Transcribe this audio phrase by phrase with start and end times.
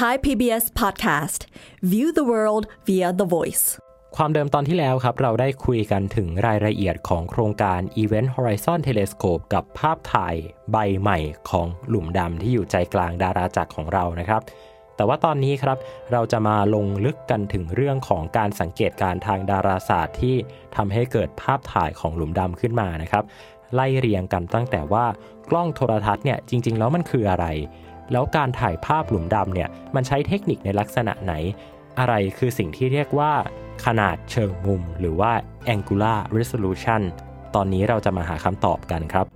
[0.00, 1.40] Thai PBS Podcast
[1.92, 3.64] View the world via the voice
[4.16, 10.34] ความเดิมตอนที่แล้วครับ เราได้คุยกันถึงรายละเอียดของโครงการ Event Horizon Telescope กับภาพถ่าย
[10.72, 11.18] ใบใหม่
[11.50, 14.40] ของหลุมดำที่อยู่ใจกลางดาราจักรของเรานะครับ
[14.96, 15.78] แต่ว่าตอนนี้ครับ
[16.12, 20.36] เราจะมาลงลึกกันถึงเรื่องของการสังเกตการทางดาราศาสตร์ที่
[20.76, 23.24] ทำให้เกิดภาพถ่ายของหลุมดำขึ้นมานะครับ
[23.74, 25.04] ไล่เรียงกันตั้งแต่ว่า
[25.50, 27.46] กล้องโทรทัศน์เนี่ยจริง ๆ แล้วมันคืออะไร
[28.12, 31.32] แล้วการถ่ายภาพหลุมดำเนี่ยมันใช้เทคนิคในลักษณะไหน
[31.98, 33.32] อะไรคือสิ่งที่เรียกว่า
[33.84, 35.32] ขนาดเชิงมุม หรือว่า
[35.74, 37.02] angular resolution
[37.54, 39.26] ตอนนี้เราจะมาหาคำตอบกันครับ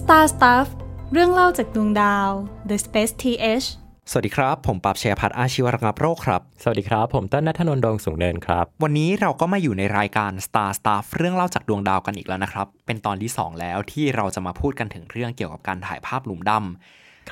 [0.00, 0.66] Star Stuff
[1.12, 2.28] เรื่องเล่าจากดวงดาว
[2.68, 3.66] The Space TH
[4.10, 16.64] สวัสดีครับ ผมปรับเชียพัฒน์อาชีวระงับโรคครับ สวัสดีครับ ผมต้นนัทนนท์ดงสูงเนินครับ วันนี้เราก็มาอยู่ในรายการ Star Stuff เรื่องเล่าจากดวงดาวกันอีกแล้วนะครับ เป็นตอนที่ 2 แล้วที่เราจะมาพูดกันถึงเรื่องเกี่ยวกับการถ่ายภาพหลุมดำครับ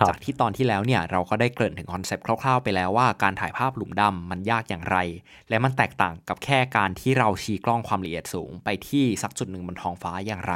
[0.09, 4.96] จากที่ตอนที่แล้วเนี่ยเราก็ได้เกริ่นถึงคอนเซปต์คร่าวๆไปแล้วว่าการถ่ายภาพหลุมดำมันยากอย่างไร
[5.48, 10.55] และมันแตกต่างกับแค่การที่เราชี้กล้องความละเอียดสูง ไปที่สักจุดหนึ่งบนท้องฟ้าอย่างไร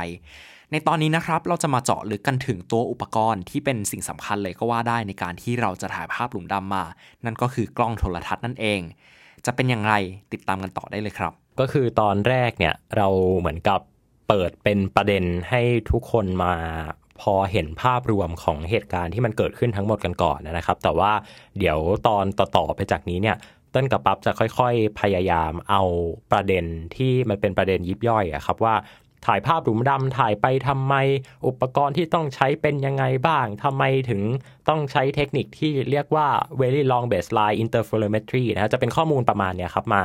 [0.73, 6.85] ในตอนนี้นะครับเราจะมาเจาะลึกกันถึงตัวอุปกรณ์ที่เป็นสิ่งสำคัญเลยก็ว่าได้ในการที่เราจะถ่ายภาพหลุมดำมา
[7.25, 8.81] นั่นก็คือกล้องโทรทัศน์นั่นเอง
[9.47, 9.95] จะเป็นอย่างไร
[10.33, 13.81] ติดตามกันต่อได้เลยครับ ก็คือตอนแรกเนี่ยเราเหมือนกับ
[14.29, 16.55] เปิดเป็นประเด็นให้ทุกคนมา
[17.21, 21.13] พอเห็นภาพรวมของเหตุการณ์ที่มันเกิดขึ้นทั้งหมดกันก่อนนะครับ แต่ว่า
[21.59, 23.37] เดี๋ยวตอนต่อๆไปจากนี้เนี่ย
[23.75, 25.83] ต้นกับปั๊บจะค่อยๆ พยายามเอา
[26.33, 26.65] ประเด็น
[26.97, 28.75] ที่มันเป็นประเด็นยิบย่อยอะครับว่า
[29.27, 30.95] ถ่ายภาพหลุมดำถ่ายไปทำไม
[31.47, 34.21] อุปกรณ์ที่ต้องใช้เป็นยังไงบ้างทำไมถึง
[34.69, 36.29] ต้องใช้เทคนิคที่เรียกว่า
[36.61, 40.03] very long baseline interferometry นะฮะจะเป็นข้อมูลประมาณเนี้ยครับมา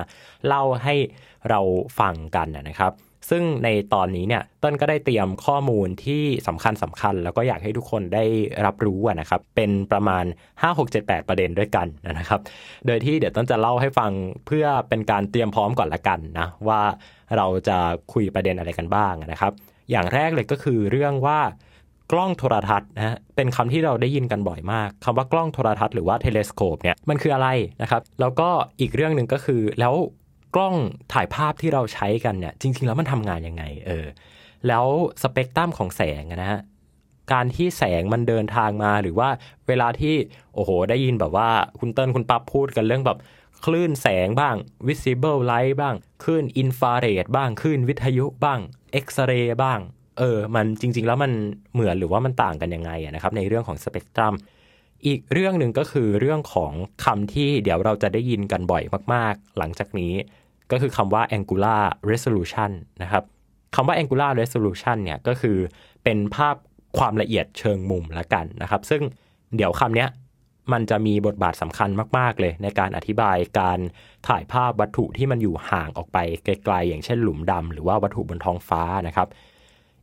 [0.48, 0.96] เล่าให้
[1.50, 1.60] เรา
[2.00, 2.92] ฟังกันนะครับ
[3.30, 8.26] ซึ่งในตอนนี้เนี่ยต้นก็ได้เตรียมข้อมูลที่สำคัญสำคัญ แล้วก็อยากให้ทุกคนได้
[8.66, 11.88] รับรู้นะครับ เป็นประมาณ 5 6 7 8 ประเด็นด้วยกัน
[12.20, 12.40] นะครับ
[12.86, 14.12] โดยที่เดี๋ยวต้นจะเล่าให้ฟัง
[14.48, 16.82] เพื่อเป็นการเตรียมพร้อมก่อนละกันนะว่า
[17.38, 17.78] เราจะ
[18.14, 19.52] คุยประเด็นอะไรกันบ้างนะครับ
[19.92, 21.40] อย่างแรกเลยก็คือเรื่องว่า
[22.12, 27.48] กล้องโทรทัศน์นะฮะเป็นคำที่เราได้ยินกันบ่อยมากคำว่ากล้องโทรทัศน์หรือว่าเทเลสโคปเนี่ยมันคืออะไร
[27.82, 28.50] นะครับ แล้วก็
[28.80, 29.94] อีกเรื่องหนึ่งก็คือแล้ว
[30.56, 30.76] กล้อง
[31.14, 34.06] ถ่ายภาพที่เราใช้กันเนี่ยจริง ๆ แล้วมันทำงานยังไงเออ
[34.68, 34.86] แล้ว
[35.22, 36.62] สเปกตรัมของแสงนะฮะ
[37.34, 39.30] การที่แสงมันเดินทางมาหรือว่า
[39.68, 40.16] เวลาที่
[40.54, 41.50] โอ้โห ได้ยินแบบว่า
[41.80, 43.18] คุณเติ้ลคุณปั๊บพูดกันเรื่องแบบ
[43.66, 44.56] คลื่นแสงบ้าง
[44.88, 48.60] visible light บ้าง คลื่นอินฟราเรดบ้าง คลื่นวิทยุบ้าง
[48.92, 49.80] เอ็กซเรย์บ้าง
[50.20, 51.32] เออ มันจริง ๆ แล้วมัน
[51.74, 54.34] เหมือนหรือว่ามันต่างกันยังไงนะครับ ในเรื่องของสเปกตรัม
[55.06, 56.72] อีกเรื่องหนึ่งก็คือเรื่องของ
[57.04, 58.84] คำที่เดี๋ยวเราจะได้ยินกันบ่อย
[59.14, 60.14] มาก ๆ หลังจากนี้
[60.72, 62.72] ก็คือคำว่า angular resolution
[63.04, 63.24] นะครับ
[63.76, 65.58] คำว่า angular resolution เนี่ยก็คือ
[66.04, 66.56] เป็นภาพ
[66.98, 69.02] ความละเอียดเชิงมุมละกันนะครับ ซึ่ง
[69.56, 70.10] เดี๋ยวคำเนี้ย
[70.74, 73.80] มันจะมีบทบาทสำคัญมาก ๆ เลย ในการอธิบายการ
[74.28, 79.28] ถ่ายภาพวัตถุที่มันอยู่ห่างออกไปไกลๆ อย่างเช่นหลุมดำหรือว่าวัตถุบนท้องฟ้านะครับ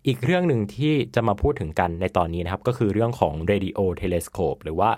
[0.06, 4.90] อีกเรื่องหนึ่งที่จะมาพูดถึงกันในตอนนี้นะครับ ก็คือเรื่องของ radio telescope หรือว่า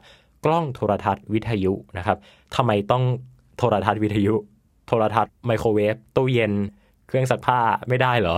[0.44, 2.18] กล้องโทรทัศน์วิทยุนะครับ
[2.56, 3.04] ทำไมต้อง
[3.58, 4.34] โทรทัศน์วิทยุ
[4.86, 6.52] โทรทัศน์ไมโครเวฟตู้เย็น
[7.08, 8.36] เครื่องซักผ้าไม่ได้เหรอ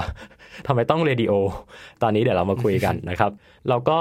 [0.67, 1.33] ทำไมต้องเรดิโอ
[2.03, 3.31] ตอนนี้เดี๋ยวเรามาคุยกันนะครับ
[3.69, 3.99] แล้วก็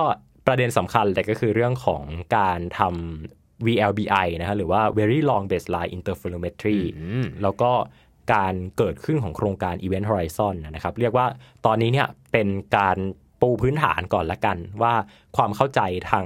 [0.47, 2.03] ประเด็นสำคัญเลยก็คือเรื่องของ
[2.37, 6.79] การทำ VLBI นะฮะหรือว่า Very Long Baseline Interferometry
[7.43, 7.71] แล้วก็
[8.33, 11.27] การเกิดขึ้นของโครงการ Event Horizon นะครับ เรียกว่า
[11.65, 12.97] ตอนนี้เนี่ยเป็นการ
[13.41, 14.93] ปูพื้นฐานก่อนละกัน ว่า
[15.37, 15.81] ความเข้าใจ
[16.11, 16.25] ทาง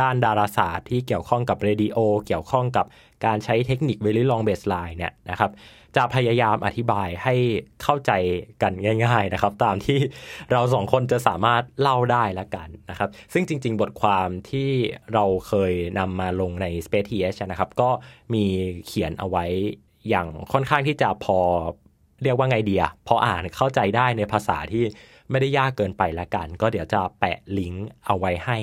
[0.00, 1.96] ด้านดาราศาสตร์ที่เกี่ยวข้องกับเรดิโอ
[2.26, 2.86] เกี่ยวข้องกับ
[3.24, 5.50] การใช้เทคนิค Very Long Baseline เนี่ยนะครับ
[5.96, 7.34] จะพยายามอธิบายให้
[7.82, 8.12] เข้าใจ
[8.62, 8.72] กัน
[9.04, 9.98] ง่าย ๆนะครับ ตามที่
[10.52, 14.70] เราสองคนจะสามารถเล่าได้ละกันนะครับ ซึ่งจริง ๆ บทความที่
[15.14, 17.90] เราเคยนำมาลงใน Space TH นะครับ ก็
[18.34, 18.44] มี
[18.86, 19.44] เขียนเอาไว้
[20.08, 21.38] อย่างค่อนข้างที่จะพอ
[22.22, 24.84] เรียกว่าไงเดียพออ่านเข้าใจได้ในภาษาที่
[25.30, 28.58] ไม่ได้ยากเกินไปละกัน ก็เดี๋ยวจะแปะลิงก์เอาไว้ให้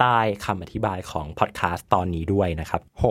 [0.00, 3.04] ใต้คำอธิบายของพอดแคสต์ตอนนี้ด้วยนะครับ โห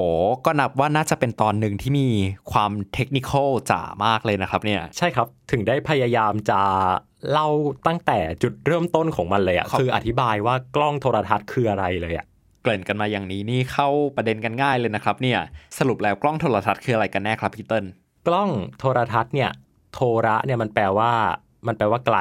[0.45, 2.07] ก็นับว่าน่าจะเป็นตอนหนึ่งที่มี
[2.51, 6.61] ความเทคนิคอลจ๋ามากเลยนะครับเนี่ย ใช่ครับ ถึงได้พยายามจะ
[7.31, 7.47] เล่า
[7.87, 12.25] ตั้งแต่จุดเริ่มต้นของมันเลยอะครับคืออธิบายว่ากล้องโทรทัศน์คืออะไรเลยอะ
[12.63, 15.39] เกริ่นกันมาอย่างนี้นี่เข้าประเด็นกันง่ายเลยนะครับเนี่ย
[15.77, 17.85] สรุปแล้วกล้องโทรทัศน์คืออะไรกันแน่ครับพี่เติ้ล
[18.27, 19.49] กล้องโทรทัศน์เนี่ย
[19.93, 21.11] โทระเนี่ยมันแปลว่า
[21.67, 22.17] มันแปลว่าไกล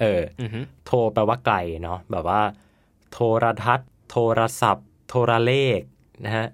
[0.00, 2.40] เอออือฮึโทรแปลว่าไกลเนาะแบบว่า
[3.16, 5.80] โทรทัศน์ โทรศัพท์ โทรเลข
[6.24, 6.46] นะฮะ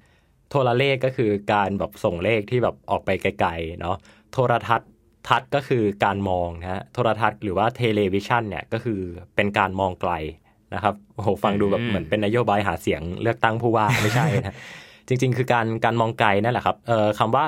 [0.50, 3.96] โทรเลขก็คือการแบบส่งเลขที่แบบออกไปไกลๆเนาะ
[4.32, 4.88] โทรทัศน์
[5.28, 9.00] ทัศน์ก็คือการมองนะฮะโทรทัศน์หรือว่าเทเลวิชันเนี่ยก็คือ
[9.36, 10.12] เป็นการมองไกล
[10.74, 14.56] นะครับโอ้โหฟังดูแบบเหมือนเป็นนโยบายหาเสียงเลือกตั้งผู้ว่าไม่ใช่นะจ
[15.22, 17.44] ริง ๆ คือการการมองไกลนั่นแหละครับเอ่อคำว่า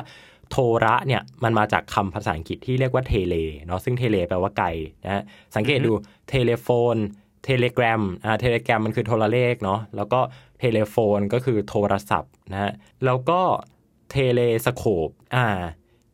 [0.50, 3.34] โทระเนี่ยมันมาจากคำภาษาอังกฤษที่เรียกว่า tele
[3.66, 4.68] เนาะซึ่ง tele แปลว่าไกล
[5.04, 5.22] นะฮะ
[5.56, 5.92] สังเกตดู
[6.28, 6.96] telephone
[7.44, 10.20] telegraph อ่า telegraph มันคือโทรเลขเนาะแล้วก็
[10.58, 12.72] telephone ก็คือโทรศัพท์นะฮะ
[13.04, 13.40] แล้วก็
[14.10, 15.46] telescope อ่า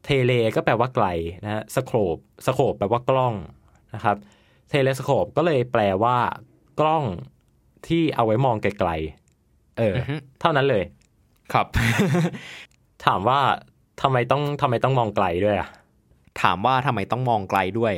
[0.04, 1.06] tele ก็แปลว่าไกล
[1.44, 2.16] นะฮะสโคป
[2.46, 3.34] สโคปแปลว่ากล้อง
[3.94, 4.16] นะครับ
[4.68, 6.16] เทเลสโคปก็เลยแปลว่า
[6.80, 7.04] กล้อง
[7.86, 10.84] ที่เอาไว้มองไกลๆเออออฮึเท่านั้นเลย
[11.52, 11.66] ครับ
[13.04, 13.40] ถามว่า
[14.02, 15.68] ทำไมต้องทำไมต้องมองไกลด้วยอะ
[16.42, 17.92] ถามว่าทำไมต้องมองไกลด้วย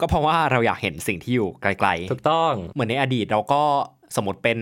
[0.00, 3.62] ก็เพราะว่าเราอยากเห็นสิ่งที่อยู่ไกลถูกต้องๆเหมือนในอดีตเราก็
[4.16, 4.58] สมมติเป็น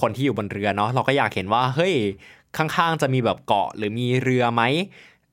[0.00, 1.94] คนที่อยู่บนเรือเนาะเราก็อยากเห็นว่าเฮ้ย
[2.56, 4.62] ข้างๆ จะมีแบบเกาะหรือมีเรือไหม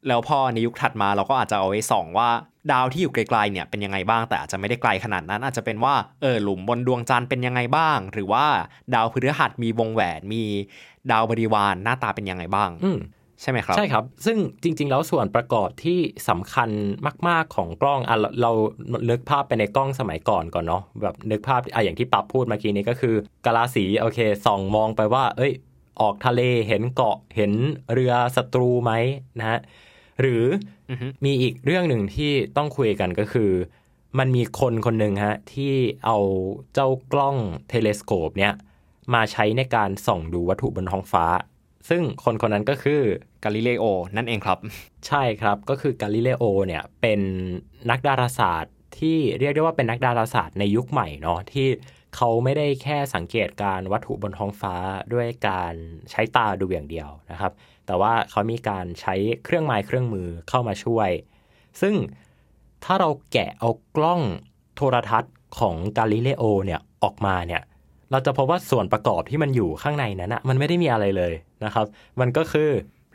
[0.08, 2.30] แล้วพอในยุคถัดมาเราก็อาจจะเอาไว้ส่องว่า
[2.72, 8.46] ดาวที่อยู่ไกลๆเนี่ยเป็นยังไงบ้างแต่อาจจะไม่ได้ไกลขนาดนั้น อาจจะเป็นว่าเออหลุมบนดวงจันทร์เป็นยังไงบ้าง หรือว่า
[8.94, 10.44] ดาวพฤหัสมีวงแหวนมี
[11.12, 12.98] ดาวบริวารหน้าตาเป็นยังไงบ้างอืม
[13.44, 16.00] ใช่ไหมครับ ใช่ครับ ซึ่งจริง ๆ แล้วส่วนประกอบที่
[16.30, 16.70] สำคัญ
[17.28, 18.52] มาก ๆของกล้องอะเราเรา
[19.10, 25.54] นึกภาพไปในกล้องสมัยก่อนก่อนเนาะแบบนึกภาพอะอย่างที่ปับพูดเมื่อกี้นี้ก็คือกะลาสีโอเคส่องมองไปว่า เอ้ย
[26.02, 27.52] ออกทะเลเห็นเกาะเห็น
[27.94, 28.92] เรือศัตรูไหม
[29.40, 29.60] นะฮะ
[30.22, 30.44] หรือ
[30.90, 33.52] ออฮึมีอีกเรื่องหนึ่งที่ต้องคุยกันก็คือ
[34.20, 35.74] มันมีคนคนหนึ่งฮะที่
[36.06, 36.18] เอา
[36.74, 37.38] เจ้ากล้อง
[37.70, 38.54] เทเลสโคปเนี่ย
[39.14, 41.26] มาใช้ในการส่องดูวัตถุบนท้องฟ้า
[41.90, 43.02] ซึ่งคนคนนั้นก็คือ
[43.44, 43.86] กาลิเลโอ
[44.16, 44.58] นั่นเองครับ
[45.08, 47.20] ใช่ครับก็คือกาลิเลโอเนี่ยเป็น
[47.90, 51.68] นักดาราศาสตร์ที่เรียกได้ว่าเป็นนักดาราศาสตร์ในยุคใหม่เนาะที่
[52.16, 54.76] เขาไม่ได้แค่สังเกตการวัตถุบนท้องฟ้า
[55.14, 55.74] ด้วยการ
[56.12, 57.52] ใช้ตาดูอย่างเดียวนะครับ
[57.86, 61.10] แต่ว่าเขามีการใช้เครื่องไม้เครื่องมือเข้ามาช่วย
[61.82, 61.96] ซึ่ง
[62.84, 64.22] ถ้าเราแกะเอากล้อง
[64.76, 67.62] โทรทัศน์ของกาลิเลโอเนี่ยออกมาเนี่ย
[68.14, 71.34] เราจะพบว่าส่วนประกอบที่มันอยู่ข้างในนั้นอะมันไม่ได้มีอะไรเลย
[71.66, 71.86] นะครับ
[72.20, 72.70] มันก็คือ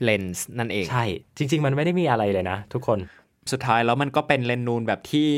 [0.04, 1.04] เลนส์นั่นเอง ใช่
[1.36, 2.98] จริง ๆ มันไม่ได้มีอะไรเลยนะ ทุกคน
[3.52, 5.28] สุดท้ายแล้วมันก็เป็นเลนส์นูนแบบที่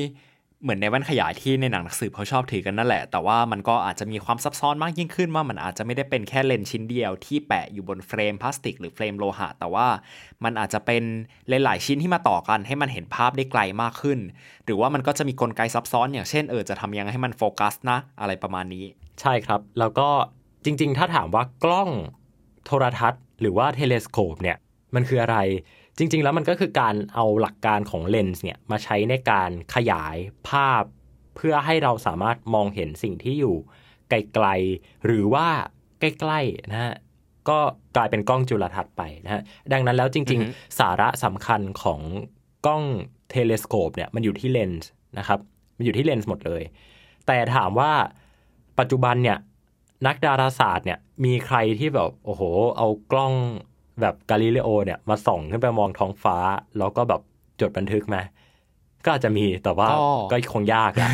[0.63, 9.87] เหมือนในแว่นขยายที่ในหนังนักสืบเขาชอบถือกันนั่นแหละ แต่ว่ามันก็อาจจะมีความซับซ้อนมากยิ่งขึ้นว่ามันอาจจะไม่ได้เป็นแค่เลนส์ชิ้นเดียวที่แปะอยู่บนเฟรมพลาสติกหรือเฟรมโลหะ แต่ว่า
[10.45, 11.03] มันอาจจะเป็น
[11.49, 14.19] หลายๆชิ้นที่มาต่อกันให้มันเห็นภาพได้ไกลมากขึ้น
[14.65, 18.85] หรือว่ามันก็จะมีกลไกซับซ้อนอย่างเช่นเออจะทำยังไงให้มันโฟกัสนะ อะไรประมาณนี้
[19.21, 20.09] ใช่ครับ แล้วก็
[20.65, 21.91] จริง ๆ ถ้าถามว่ากล้อง
[22.67, 24.59] โทรทรรศน์ หรือว่า telescope เนี่ย
[24.95, 25.39] มันคืออะไร
[25.99, 30.17] จริง ๆ แล้วมันก็คือการเอาหลักการของเลนส์เนี่ยมาใช้ในการขยาย
[30.49, 30.83] ภาพ
[31.37, 33.57] เพื่อให้เราสามารถมองเห็นสิ่งที่อยู่
[34.09, 35.49] ไกลๆ หรือว่า
[36.01, 36.95] ใกล้ๆนะฮะ
[37.49, 37.59] ก็
[37.97, 42.01] กลายเป็นกล้องจุลทรรศน์ไปนะฮะดังนั้นแล้วจริง ๆ สาระสำคัญของ
[42.67, 42.85] กล้อง
[43.31, 44.89] เทเลสโคปเนี่ยมันอยู่ที่เลนส์
[45.19, 45.41] นะครับ
[45.77, 46.63] มันอยู่ที่เลนส์หมดเลย
[47.27, 47.93] แต่ถามว่า
[48.81, 49.39] ปัจจุบันเนี่ย
[50.07, 52.43] นักดาราศาสตร์เนี่ยมีใครที่แบบโอ้โห
[52.77, 53.33] เอากล้อง
[54.01, 56.37] แบบกาลิเลโอเนี่ยมาส่องขึ้นไปมองท้องฟ้า
[56.79, 57.21] แล้วก็แบบ
[57.61, 58.17] จดบันทึกไหม
[59.05, 61.11] ก็อาจจะมีแต่ว่าก็ก็คงยากอะ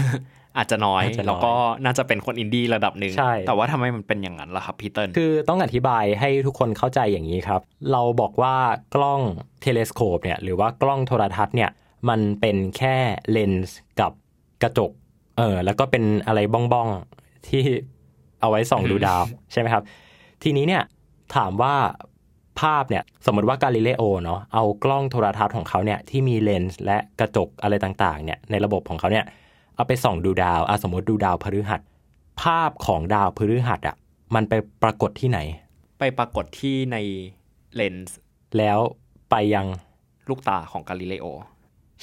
[0.56, 1.54] อาจจะน้อยอาจจะน้อยแล้วก็
[1.84, 7.60] น่าจะเป็นคนอินดี้ระดับหนึ่งใช่แต่ว่าทำไมมันเป็นอย่างนั้นล่ะครับพี่เติ้ลคือต้องอธิบายให้ทุกคนเข้าใจอย่างนี้ครับ
[7.92, 8.56] เราบอกว่า
[8.94, 9.20] กล้อง
[9.60, 11.70] telescope เนี่ยหรือว่ากล้องโทรทรรศน์เนี่ย
[12.08, 12.96] มันเป็นแค่
[13.30, 14.12] เลนส์กับ
[14.62, 14.90] กระจก
[15.38, 17.64] เออแล้วก็เป็นอะไรบ้องๆ ที่
[18.40, 19.22] เอาไว้ส่องดูดาว
[19.52, 19.82] ใช่ไหมครับ
[20.42, 20.82] ทีนี้เนี่ย
[21.36, 21.74] ถามว่า
[22.60, 29.24] ภาพเนี่ยสมมติว่ากาลิเลโอเนาะเอากล้องโทรทัศน์ของเขาเนี่ยที่มีเลนส์และกระจกอะไรต่างๆเนี่ยในระบบของเขาเนี่ย
[29.76, 31.80] เอาไปส่องดูดาวอะสมมติดูดาวพฤหัส
[32.42, 33.96] ภาพของดาวพฤหัสอะ
[34.34, 35.38] มันไปปรากฏที่ไหน
[35.98, 36.96] ไปปรากฏที่ใน
[37.74, 38.16] เลนส์
[38.58, 38.78] แล้ว
[39.30, 39.66] ไปยัง
[40.28, 41.26] ลูกตาของกาลิเลโอ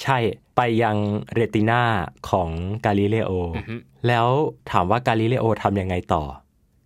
[0.02, 0.18] ใช่
[0.56, 0.96] ไปยัง
[1.34, 1.82] เรตินา
[2.30, 2.48] ของ
[2.84, 3.74] กาลิเลโออือฮึ
[4.06, 4.26] แล้ว
[4.70, 6.22] ถามว่ากาลิเลโอทำยังไงต่อ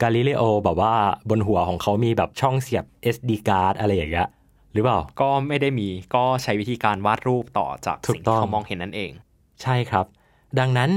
[0.02, 0.94] กาลิเลโอแบบว่า
[1.30, 2.84] บนหัวของเขามีแบบช่องเสียบ
[3.14, 4.28] SD card อะไรอย่างเงี้ย
[4.72, 9.10] หรือเปล่า ก็ไม่ได้มีก็ใช้วิธีการวาดรูปต่อจากถูกสิ่งต้ที่องเขามองเห็นนั่นเอง
[9.62, 10.06] ใช่ครับ
[10.58, 10.90] ดังนั้น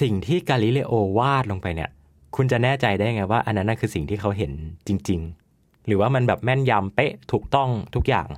[0.00, 1.90] สิ่งที่กาลิเลโอวาดลงไปเนี่ย
[2.36, 4.52] คุณจะแน่ใจได้ไงว่า อันนั้นน่ะคือสิ่งที่เขาเห็น
[4.86, 5.20] จริง
[5.54, 8.28] ๆ หรือว่ามันแบบแม่นยำเป๊ะถูกต้องทุกอย่าง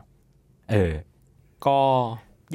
[0.71, 0.93] เออ
[1.67, 1.79] ก็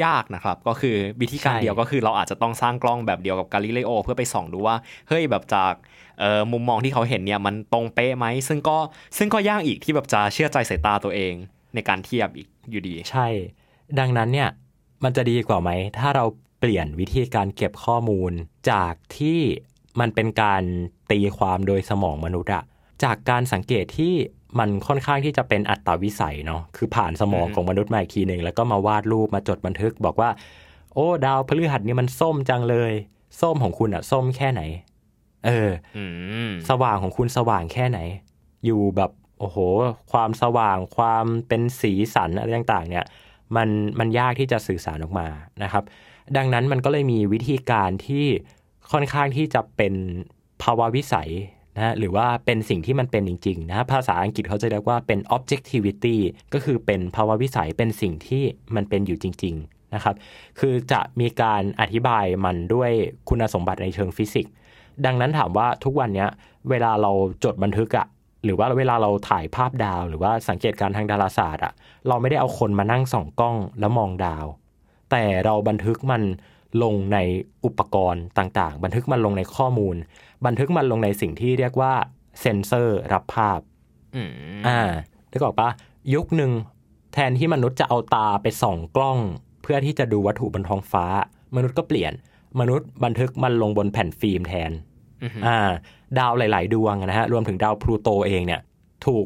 [0.06, 4.76] ยากนะครับ ก็คือวิธีการใช่เดียวก็คือเราอาจจะต้องสร้างกล้องแบบเดียวกับกาลิเลโอเพื่อไปส่องดูว่า
[5.08, 5.74] เฮ้ยแบบจาก
[6.20, 8.78] เอ่อมุมมองที่เขาเห็นเนี่ยมันตรงเป๊ะไหมซึ่งก็
[9.18, 11.34] ซึ่งก็ยากอีกที่แบบจะเชื่อใจสายตาตัวเอง
[11.74, 13.28] ในการเทียบอีกอยู่ดี ใช่
[14.00, 14.50] ดังนั้นเนี่ย
[15.04, 16.26] มันจะดีกว่าไหม ถ้าเรา
[16.60, 18.32] เปลี่ยนวิธีการเก็บข้อมูล
[18.72, 19.40] จากที่
[20.00, 20.64] มันเป็นการ
[21.12, 22.64] ตีความโดยสมองมนุษย์อะ
[23.04, 24.16] จากการสังเกตที่
[24.60, 30.30] มันค่อนข้างที่จะเป็นอัตตาวิสัยเนาะคือผ่านสมองอืมของมนุษย์มาอีกทีหนึ่งแล้วก็มาวาดรูปมาจดบันทึก บอกว่า
[30.94, 32.92] โอ้ ดาวพฤหัสนี่มันส้มจังเลย
[33.42, 34.62] ส้มของคุณอะส้มแค่ไหน
[35.46, 36.04] เอออื
[36.50, 38.00] มสว่างของคุณสว่างแค่ไหน
[38.66, 39.58] อยู่แบบโอ้โห
[40.12, 43.06] ความสว่างความเป็นสีสันอะไรต่างๆ เนี่ย
[43.56, 45.28] มันมันยากที่จะสื่อสารออกมา
[45.64, 45.84] นะครับ
[46.38, 48.26] ดังนั้นมันก็เลยมีวิธีการที่
[48.92, 49.94] ค่อนข้างที่จะเป็น
[50.62, 51.30] ภาวะวิสัย
[51.78, 56.18] นะหรือว่าเป็นสิ่งที่มันเป็นจริงๆนะภาษาอังกฤษเขาจะเรียกว่าเป็น objectivity
[56.54, 58.44] ก็คือเป็นภาวะวิสัยเป็นสิ่งที่
[58.76, 60.16] มันเป็นอยู่จริงๆนะครับ
[60.60, 62.92] คือจะมีการอธิบายมันด้วย
[63.30, 64.54] คุณสมบัติในเชิงฟิสิกส์
[65.06, 66.26] ดังนั้นถามว่าทุกวันนี้
[66.70, 67.12] เวลาเรา
[67.44, 68.08] จดบันทึกอะ
[68.44, 71.74] หรือว่าเวลาเราถ่ายภาพดาว หรือว่าสังเกตการทางดาราศาสตร์อะ
[72.08, 74.46] เราไม่ได้เอาคนมานั่งส่องกล้องแล้วมองดาว
[75.12, 76.24] แต่เราบันทึกมัน
[76.84, 77.18] ลงใน
[77.66, 79.96] อุปกรณ์ต่างๆ บันทึกมันลงในข้อมูล
[80.46, 81.94] บันทึกมันลงในสิ่งที่เรียกว่า
[82.42, 83.60] เซนเซอร์รับภาพ
[84.16, 84.30] อืม
[84.68, 84.80] อ่า
[85.30, 85.70] ได้บอกปะ
[86.14, 86.52] ยุคหนึ่ง
[87.14, 89.20] แทนที่มนุษย์จะเอาตาไปส่องกล้อง
[89.62, 91.06] เพื่อที่จะดูวัตถุบนท้องฟ้า
[91.56, 92.14] มนุษย์ก็เปลี่ยน
[92.60, 94.72] มนุษย์บันทึกมันลงบนแผ่นฟิล์มแทน
[95.48, 95.58] อ่า
[96.20, 98.62] ดาวหลาย ๆ ดวงนะฮะรวมถึงดาวพลูโตเองเนี่ย
[99.06, 99.26] ถูก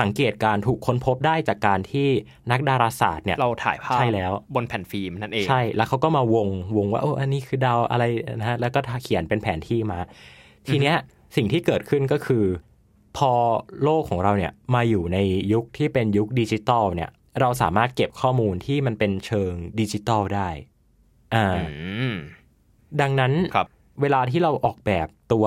[0.00, 2.08] สังเกตการถูกค้นพบได้จากการที่
[2.50, 8.04] นักดาราศาสตร์เนี่ยเราถ่ายภาพใช่แล้วบนแผ่นฟิล์มนั่นเองใช่แล้วเขาก็มาวงวงว่าโอ้อันนี้คือดาวอะไร
[8.36, 9.98] นะฮะแล้วก็เขียนเป็นแผนที่มา
[10.68, 10.96] ทีเนี้ย
[11.36, 12.44] สิ่งที่เกิดขึ้นก็คือ
[13.16, 13.32] พอ
[13.82, 15.18] โลกของเราเนี่ยมาอยู่ใน
[15.52, 20.48] ยุคที่เป็นยุคดิจิตอลเนี่ย เราสามารถเก็บข้อมูลที่มันเป็นเชิงดิจิตอลได้
[21.34, 22.14] อ่าอืม
[23.00, 23.66] ดังนั้นครับ
[24.02, 25.46] เวลาที่เราออกแบบตัว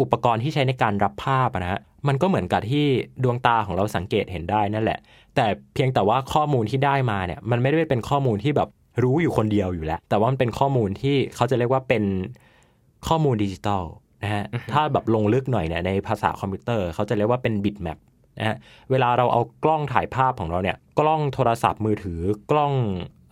[0.00, 2.86] อุปกรณ์ที่ใช้ในการรับภาพอะนะฮะมันก็เหมือนกับที่
[3.22, 4.98] ดวงตาของเราสังเกตเห็นได้นั่นแหละ
[5.34, 8.68] แต่เพียงแต่ว่าข้อมูลที่ได้มาเนี่ย มันไม่ได้เป็นข้อมูลที่แบบ
[9.02, 12.04] รู้อยู่คนเดียวอยู่แล้ว แต่ว่ามันเป็นข้อมูลที่เขาจะเรียกว่าเป็น
[13.08, 13.82] ข้อมูลดิจิตอล
[14.22, 17.98] นะฮะถ้าแบบลงลึกหน่อยเนี่ยในภาษาคอมพิวเตอร์เขาจะเรียกว่าเป็น bitmap
[18.38, 18.56] นะฮะ
[18.90, 22.72] เวลาเราเอากล้องถ่ายภาพของเราเนี่ย กล้องโทรศัพท์มือถือกล้อง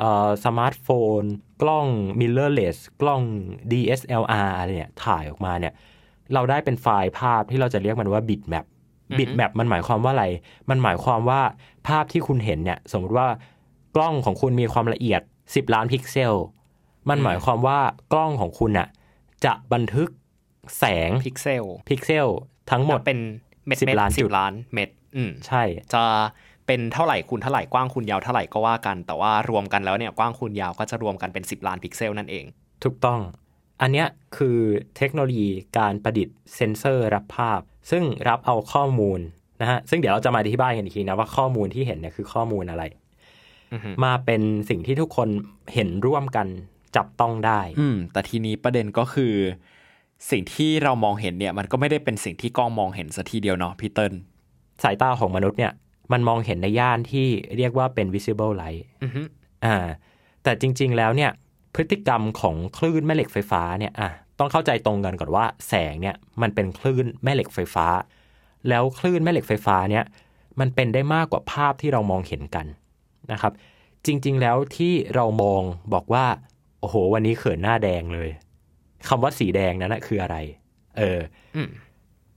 [0.01, 0.89] เอ่อสมาร์ทโฟ
[1.21, 1.23] น
[1.63, 1.87] กล้อง
[2.21, 3.23] mirrorless กล้อง
[3.71, 5.75] DSLR อะไรเนี่ยถ่ายออกมาเนี่ย
[6.35, 8.67] เราได้เป็นไฟล์ภาพที่เราจะเรียกมันว่า bitmap
[9.19, 10.27] bitmap มันหมายความว่าอะไร
[10.71, 11.41] มันหมายความว่า
[11.89, 13.29] ภาพที่คุณเห็นเนี่ย สมมติว่า
[13.97, 16.35] กล้องของคุณมีความละเอียด 10 ล้านพิกเซล
[17.09, 17.79] มันหมายความว่า
[18.13, 18.89] กล้องของคุณน่ะ
[19.45, 20.09] จะบันทึก
[20.79, 22.29] แสงพิกเซลพิกเซล
[22.71, 23.19] ทั้งหมดเป็น
[23.67, 25.63] เม็ดสิบเม็ดล้านสิจุบดล้านเม็ดอืมใช่
[25.95, 26.03] จะ
[26.67, 32.45] เป็นเท่าไหร่คูณเท่าไหร่กว้างคูณยาวเท่าไหร่ก็ว่ากัน แต่ว่ารวมกันแล้วเนี่ยกว้างคูณยาวก็จะรวมกันเป็น 10 ล้านพิกเซลนั่นเอง
[32.85, 33.21] ถูกต้อง
[33.83, 34.59] อันเนี้ยคือ
[34.97, 35.49] เทคโนโลยี
[35.79, 37.61] การประดิษฐ์เซนเซอร์รับภาพ
[37.91, 39.21] ซึ่งรับเอาข้อมูล
[39.61, 42.83] นะฮะซึ่งเดี๋ยวเราจะมาอธิบายกันอีกทีนะว่าข้อมูลที่เห็นเนี่ยคือข้อมูลอะไร
[43.73, 45.29] อือฮึมาเป็นสิ่งที่ทุกคน
[45.75, 46.47] เห็นร่วมกัน
[46.97, 49.35] จับต้องได้ อืมแต่ทีนี้ประเด็นก็คือ
[50.31, 54.13] สิ่งที่เรามองเห็นเนี่ยมันก็ไม่ได้เป็นสิ่งที่กล้องมองเห็นซะทีเดียวเนาะพี่เติ้ล
[54.83, 55.73] สายตาของมนุษย์เนี่ย
[56.13, 59.23] มันมองเห็นในย่านที่เรียกว่าเป็น visible light อือฮึ
[59.65, 59.77] อ่า
[60.43, 61.31] แต่จริง ๆ แล้วเนี่ย
[61.75, 67.87] พฤติกรรมของคลื่นแม่เหล็กไฟฟ้าเนี่ยอะต้องเข้าใจตรงกันก่อนว่าแสงเนี่ยมันเป็นคลื่นแม่เหล็กไฟฟ้า
[68.69, 70.05] แล้วคลื่นแม่เหล็กไฟฟ้าเนี่ย
[70.61, 72.67] มันเป็นได้มากกว่าภาพที่เรามองเห็นกัน
[73.33, 73.53] นะครับ
[74.07, 75.63] จริง ๆ แล้วที่เรามอง
[75.95, 76.27] บอกว่า
[76.81, 78.31] โอ้โห วันนี้เขินหน้าแดงเลย
[79.09, 80.37] คำว่าสีแดงนั้นนะคืออะไร
[80.99, 81.21] เออ
[81.57, 81.69] อืม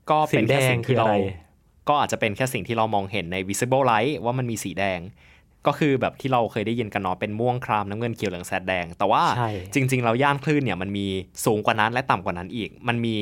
[0.09, 1.15] ก็เป็นแค่สิ่งสีแดงคือที่เราอะไร
[1.89, 4.99] ก็อาจจะเป็นแค่สิ่งที่เรามองเห็นใน visible light ว่ามันมีสีแดง
[5.67, 11.07] ก็คือแบบที่เราเคยได้ยินกันเนาะเป็นม่วงครามน้ำเงินเขียวเหลืองแสดแดง แต่ว่าใช่จริงๆแล้วย่านคลื่นเนี่ยมันมี
[11.45, 13.17] สูงกว่านั้นและต่ำกว่านั้นอีก มันมี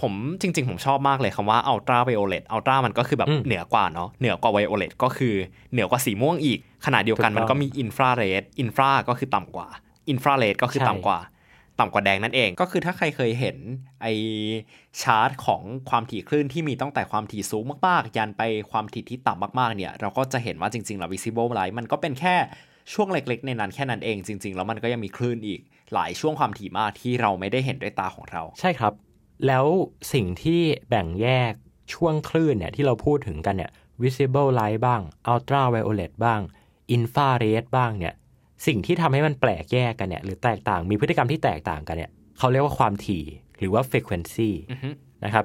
[0.00, 5.34] ผมจริง ๆ ผมชอบมากเลยคำว่า ultra violet ultra มันก็คือแบบอืมเหนือกว่าเนาะเหนือกว่า violet ก็คือ
[5.72, 9.68] เหนือกว่าสีม่วงอีกขณะเดียวกันถูกต้องมันก็มี infrared infra ก็คือต่ำกว่า
[10.12, 11.18] infrared ก็คือใช่ต่ำกว่า
[11.80, 13.56] ต่ำกว่าแดงนั่นเอง ก็คือถ้าใครเคยเห็น
[14.02, 14.06] ไอ
[15.02, 22.36] ชาร์ตของความถี่คลื่นที่มีตั้งแต่ความถี่สูงมากๆ ยันไปความถี่ที่ต่ำมากๆเนี่ยเราก็จะเห็นว่าจริงๆแล้ว visible light มันก็เป็นแค่
[22.92, 25.60] ช่วงเล็กๆ ในนั้นแค่นั้นเองจริง ๆ แล้วมันก็ยังมีคลื่นอีก
[25.94, 28.92] หลายช่วงความถี่มากที่เราไม่ได้เห็นด้วยตาของเรา ใช่ครับ
[29.46, 29.66] แล้ว
[30.12, 31.52] สิ่งที่แบ่งแยก
[31.94, 33.70] ช่วงคลื่นเนี่ยที่เราพูดถึงกันเนี่ย
[34.02, 35.00] visible light บ้าง
[35.32, 36.40] ultra violet บ้าง
[36.96, 38.14] infrared บ้างเนี่ย
[38.66, 43.24] สิ่งที่ทำให้มันแปลกแยกกันเนี่ยหรือแตกต่าง มีพฤติกรรมที่แตกต่างกันเนี่ยเขาเรียกว่าความถี่
[43.58, 44.90] หรือว่า frequency อือฮึ
[45.24, 45.44] นะครับ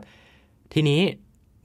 [0.73, 1.01] ทีนี้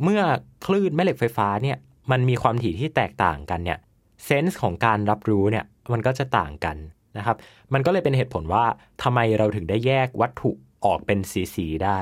[0.03, 0.21] เมื่อ
[0.67, 1.77] คลื่นแม่เหล็กไฟฟ้าเนี่ย
[2.11, 3.79] มันมีความถี่ที่แตกต่างกันเนี่ย
[4.25, 6.77] เซนส์ของการรับรู้เนี่ยมันก็จะต่างกัน
[7.19, 7.37] นะครับ
[7.73, 8.65] มันก็เลยเป็นเหตุผลว่า
[9.03, 10.51] ทำไมเราถึงได้แยกวัตถุ
[10.85, 11.19] ออกเป็น
[11.55, 12.01] สีๆได้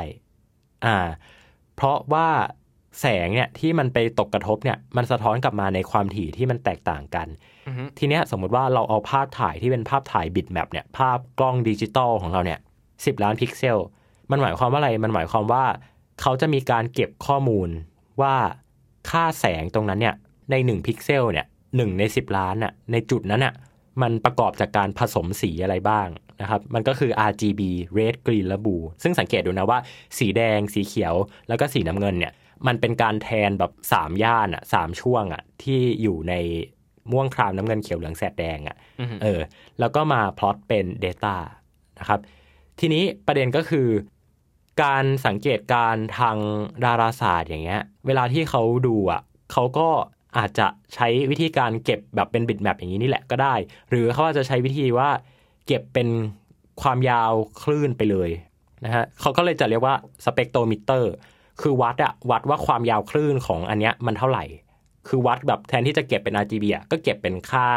[0.85, 0.97] อ่า
[1.75, 2.29] เพราะว่า
[3.01, 7.29] แสงเนี่ยที่มันไปตกกระทบเนี่ยมันสะท้อนกลับมาในความถี่ที่มันแตกต่างกัน
[7.67, 12.59] อือฮึทีเนี้ยสมมุติว่าเราเอาภาพถ่ายที่เป็นภาพถ่ายบิตแมปเนี่ยภาพกล้องดิจิตอลของเราเนี่ย
[13.07, 13.79] สิบล้านพิกเซล
[14.31, 15.65] มันหมายความว่าอะไร มันหมายความว่า
[16.21, 17.69] เขาจะมีการเก็บข้อมูล
[18.23, 18.35] ว่า
[19.11, 20.15] ค่าแสงตรงนั้นเนี่ย
[20.51, 21.47] ในหนึ่งพิกเซลเนี่ย
[21.77, 23.55] หนึ่งในสิบล้านน่ะในจุดนั้นน่ะ
[24.03, 26.09] มันประกอบจากการผสมสีอะไรบ้าง
[26.41, 27.61] นะครับ มันก็คือ RGB
[27.99, 29.79] red green และ blue ซึ่งสังเกตดูนะว่า
[30.19, 31.15] สีแดง สีเขียว
[31.49, 32.33] แล้วก็สีน้ำเงินเนี่ย
[32.67, 36.35] มันเป็นการแทนแบบสามย่านอะสามช่วงอะที่อยู่ใน
[37.13, 39.41] ม่วงครามน้ำเงินเขียวเหลืองแสดแดงอะอือฮึเออ
[39.81, 41.35] แล้วก็มาพลอตเป็น Data
[41.99, 42.21] นะครับ
[42.81, 43.89] ทีนี้ประเด็นก็คือ
[44.83, 46.37] การสังเกตการณ์ทาง
[46.85, 49.89] ดาราศาสตร์อย่างเงี้ย เวลาที่เขาดูอะเขาก็
[50.39, 53.55] อาจจะใช้วิธีการเก็บแบบเป็นบิตแมปอย่างนี้นี่แหละก็ได้
[53.91, 55.09] หรือเขาอาจจะใช้วิธีว่า
[55.67, 56.09] เก็บเป็น
[56.83, 58.31] ความยาวคลื่นไปเลย
[58.85, 59.95] นะฮะเขาก็เลยจะเรียกว่า
[60.25, 61.13] สเปกโตมิเตอร์
[61.61, 64.45] คือวัดอะวัดว่าความยาวคลื่นของอันเนี้ยมันเท่าไหร่
[65.09, 67.69] คือวัดแบบแทนที่จะเก็บเป็น RGB อะก็เก็บเป็นค่า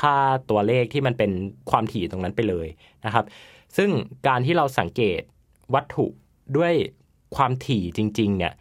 [0.00, 0.16] ค่า
[0.50, 1.30] ตัวเลขที่มันเป็น
[1.70, 2.68] ความถี่ตรงนั้นไปเลย
[3.04, 3.24] นะครับ
[3.76, 3.90] ซึ่ง
[4.26, 5.20] การที่เราสังเกต
[5.74, 6.06] วัตถุ
[6.56, 6.72] ด้วย
[7.36, 8.52] ความถี่จริง ๆ เนี่ย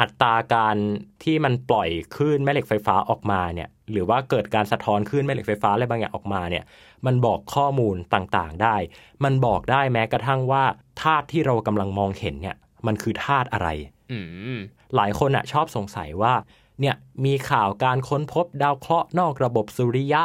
[0.00, 0.76] อัตราการ
[1.22, 6.64] ที่มันปล่อยคลื่นแม่เหล็กไฟฟ้าออกมาเนี่ยหรือว่าเกิดการสะท้อนคลื่นแม่เหล็กไฟฟ้าอะไรบางอย่างออกมาเนี่ย
[7.06, 8.76] มันบอกข้อมูลต่างๆได้
[9.24, 10.64] มันบอกได้แม้กระทั่งว่า
[11.02, 13.68] ธาตุที่เรากำลังมองเห็นเนี่ย มันคือธาตุอะไร
[14.12, 14.18] อื
[14.56, 14.58] ม
[14.96, 16.34] หลายคนอะชอบสงสัยว่า
[16.80, 20.22] เนี่ยมีข่าวการค้นพบดาวเคราะห์นอกระบบสุริยะ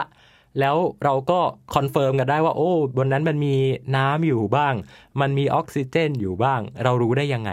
[0.59, 1.39] แล้วเราก็
[1.75, 3.55] confirm กันได้ว่า โอ้ บนนั้นมันมี
[3.95, 4.73] น้ำอยู่บ้าง
[5.21, 7.51] มันมีออกซิเจนอยู่บ้าง เรารู้ได้ยังไง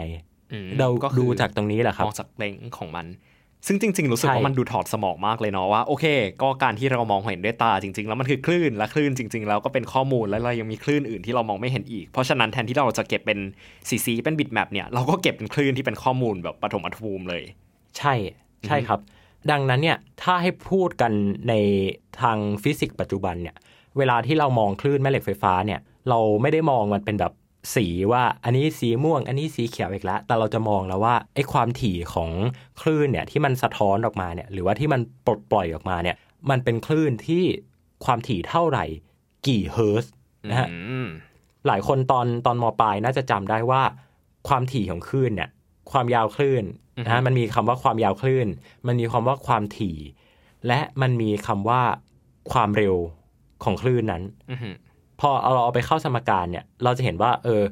[0.52, 3.06] อืมเราก็คือดูจากตรงนี้แหละครับมองจากแสงของมัน
[3.66, 6.04] ซึ่งจริง ๆ รู้สึกใช่ว่ามันดูถอดสมองมากเลยเนาะว่าโอเค
[6.42, 13.38] ก็การที่เรามองเห็นด้วยตาจริง ๆ แล้วมันคือคลื่นและคลื่นจริง ๆ แล้วก็เป็นข้อมูลแล้วเรายังมีคลื่นอื่นที่เรามองไม่เห็นอีก เพราะฉะนั้นแทนที่เราจะเก็บเป็น
[13.88, 17.42] สีสีเป็นบิตแมปเนี่ยเราก็เก็บเป็นคลื่นที่เป็นข้อมูลแบบปฐมอภูมิเลย
[17.98, 18.14] ใช่
[18.68, 19.00] ใช่ครับ
[19.50, 21.12] ดังนั้นเนี่ยถ้าให้พูดกัน
[21.48, 21.54] ใน
[22.20, 23.56] ทางฟิสิกส์ปัจจุบันเนี่ย
[23.98, 27.32] เวลาที่เรามองคลื่นแม่เหล็กไฟฟ้าเนี่ยเราไม่ได้มองมันเป็นแบบ
[27.74, 32.30] สีว่าอันนี้สีม่วง อันนี้สีเขียวอีกแล้วแต่เราจะมองแล้วว่าไอ้ความถี่ของ
[32.80, 36.16] คลื่นเนี่ยที่มันสะท้อนออกมาเนี่ยหรือว่าที่มันปลดปล่อยออกมาเนี่ย
[36.50, 37.44] มันเป็นคลื่นที่
[38.04, 38.84] ความถี่เท่าไหร่
[39.46, 40.12] กี่เฮิร์ตซ์
[40.50, 41.08] นะฮะอืม
[41.66, 43.82] หลายคนตอนตอนมปลายน่าจะจำได้ว่า
[44.48, 45.48] ความถี่ของคลื่นเนี่ย
[45.92, 46.64] ความยาวคลื่น
[47.04, 48.48] นะฮะมันมีคำว่าความยาวคลื่น
[48.86, 49.96] มันมีคำว่าความถี่
[50.66, 51.82] และมันมีคำว่า
[52.52, 52.96] ความเร็ว
[53.64, 54.74] ของคลื่นนั้นอือหือ
[55.20, 57.62] พอเราเอาไปเข้าสมการเนี่ย เราจะเห็นว่า เออ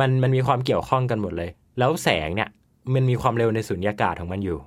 [0.00, 2.48] มันมันมีความเกี่ยวข้องกันหมดเลย แล้วแสงเนี่ย
[2.94, 4.58] มันมีความเร็วในสุญญากาศของมันอยู่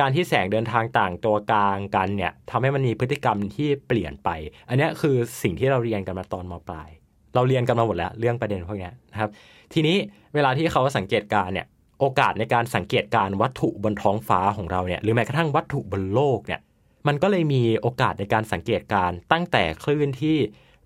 [0.00, 4.28] การที่แสงเดินทางต่างตัวกลางกันเนี่ยทำให้มันมีพฤติกรรมที่เปลี่ยนไป
[4.68, 6.88] อันนี้คือสิ่งที่เราเรียนกันมาตอนมปลาย
[7.34, 9.30] เราเรียนกันมาหมดแล้ว เรื่องประเด็นพวกนี้นะครับ
[9.72, 9.96] ทีนี้
[10.34, 11.66] เวลาที่เขาสังเกตการเนี่ย
[12.00, 16.60] โอกาสในการสังเกตการวัตถุบนท้องฟ้าของเราเนี่ย หรือแม้กระทั่งวัตถุบนโลกเนี่ย
[17.06, 20.36] มันก็เลยมีโอกาสในการสังเกตการตั้งแต่คลื่นที่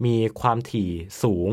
[0.04, 0.90] มีความถี่
[1.22, 1.48] สูง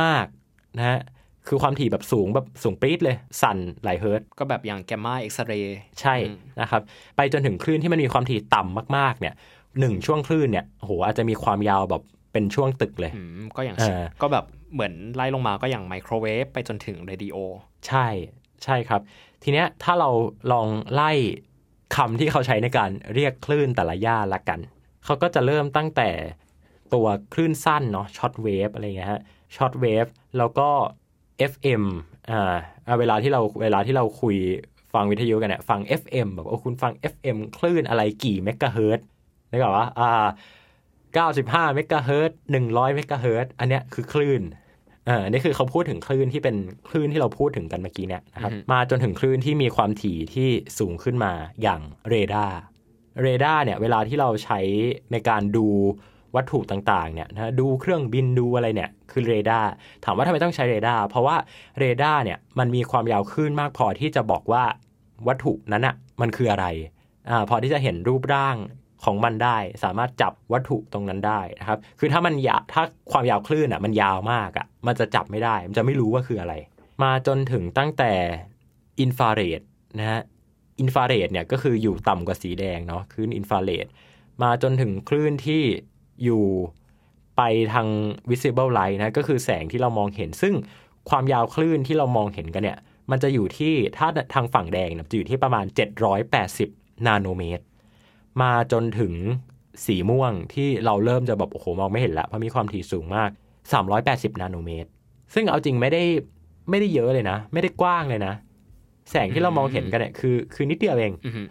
[0.00, 1.00] มากๆนะฮะ
[1.48, 6.14] คือความถี่แบบสูงแบบสูงปรี๊ดเลย สั่นหลายเฮิร์ตซ์ก็แบบอย่างแกมมาเอ็กซเรย์ใช่
[6.60, 6.82] นะครับ
[7.16, 9.34] ไปจนถึงคลื่นที่มันมีความถี่ต่ำมากๆ เนี่ย
[9.80, 17.36] หนึ่งช่วงคลื่นเนี่ยโอ้โหอาจจะมีความยาวแบบเป็นช่วงตึกเลยอืมก็อย่างเออก็แบบเหมือนไล่ลงมาก็อย่างไมโครเวฟไปจนถึงเรดิโอ
[17.86, 18.06] ใช่
[18.64, 19.00] ใช่ครับ
[19.42, 20.10] ทีเนี้ยถ้าเรา
[20.52, 21.12] ลองไล่
[21.96, 24.60] คำที่เขาใช้ในการเรียกคลื่นแต่ละย่านละกัน
[25.04, 26.08] เขาก็จะเริ่มตั้งแต่
[26.94, 29.20] ตัวคลื่นสั้นเนาะช็อตเวฟอะไรเงี้ยฮะ
[29.56, 30.06] ช็อตเวฟ
[30.38, 30.68] แล้วก็
[31.52, 31.84] FM
[32.30, 34.36] อ่าอ่าเวลาที่เราเวลาที่เราคุย
[34.94, 39.06] ฟังวิทยุกันเนี่ยฟัง FM แบบโอ้คุณฟัง FM คลื่นอะไรกี่เมกะเฮิรตซ์
[39.50, 40.26] นึกออกปะอ่า
[41.14, 44.42] 95เมกะเฮิรตซ์100เมกะเฮิรตซ์อันเนี้ยคือคลื่น
[45.08, 46.56] อ่าอันนี่คือเขาพูดถึงคลื่นที่เป็น
[46.88, 52.58] คลื่นที่เราพูดถึงกันเมื่อกี้เนี่ยนะครับมาจนถึงคลื่นที่มีความถี่ที่สูงขึ้นมาอย่างเรดาร์
[53.22, 54.60] เรดาร์เนี่ยเวลาที่เราใช้
[55.12, 55.66] ในการดู
[56.36, 59.70] วัตถุต่างๆเนี่ยนะดูเครื่องบินดูอะไรเนี่ยคือเรดาร์
[60.04, 61.36] ถามว่าทำไมต้องใช้เรดาร์เพราะว่า
[61.78, 64.64] เรดาร์เนี่ยมันมีความยาวคลื่นมากพอที่จะบอกว่า
[65.28, 66.66] วัตถุนั้นอะมันคืออะไร
[67.30, 68.56] อ่าพอที่จะเห็นรูปร่าง
[69.04, 76.54] ของมันได้ สามารถจับวัตถุตรงนั้นได้นะครับ คือถ้ามันยาถ้าความยาวคลื่นอะมันยาวมากอะมันจะจับไม่ได้ มันจะไม่รู้ว่าคืออะไร
[77.02, 78.12] มาจนถึงตั้งแต่
[79.00, 79.60] อินฟราเรด
[79.98, 80.20] นะฮะ
[80.80, 83.86] อินฟราเรดเนี่ยก็คืออยู่ต่ำกว่าสีแดงเนาะคลื่นอินฟราเรด
[84.42, 85.62] มาจนถึงคลื่นที่
[86.24, 86.44] อยู่
[87.36, 87.88] ไปทาง
[88.30, 90.54] visible light นะก็คือแสงที่เรามองเห็น ซึ่ง
[91.10, 92.78] ความยาวคลื่นที่เรามองเห็นกันเนี่ย
[93.10, 95.64] มันจะอยู่ที่ถ้าทางฝั่งแดงจะอยู่ที่ประมาณ
[96.36, 97.64] 780 นาโนเมตร
[98.42, 99.12] มาจนถึง
[99.86, 103.30] สีม่วงที่เราเริ่มจะแบบโอ้โหมองไม่เห็นละเพราะมีความถี่สูงมาก
[103.84, 104.88] 380 นาโนเมตร
[105.34, 106.02] ซึ่งเอาจริงไม่ได้
[106.70, 108.34] ไม่ได้เยอะเลยนะ ไม่ได้กว้างเลยนะ
[109.10, 111.46] แสงที่เรามองเห็นกันเนี่ยคือคือนิดเดียวเองอือหือ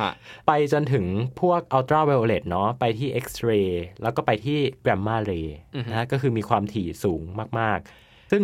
[0.00, 0.12] ฮะ
[0.46, 1.04] ไปจนถึง
[1.40, 5.56] พวกอัลตราไวโอเลตเนาะไปที่เอ็กซเรย์แล้วก็ไปที่ gamma ray
[5.90, 7.22] นะฮะก็คือมีความถี่สูง
[7.58, 8.42] มาก ๆ ซึ่ง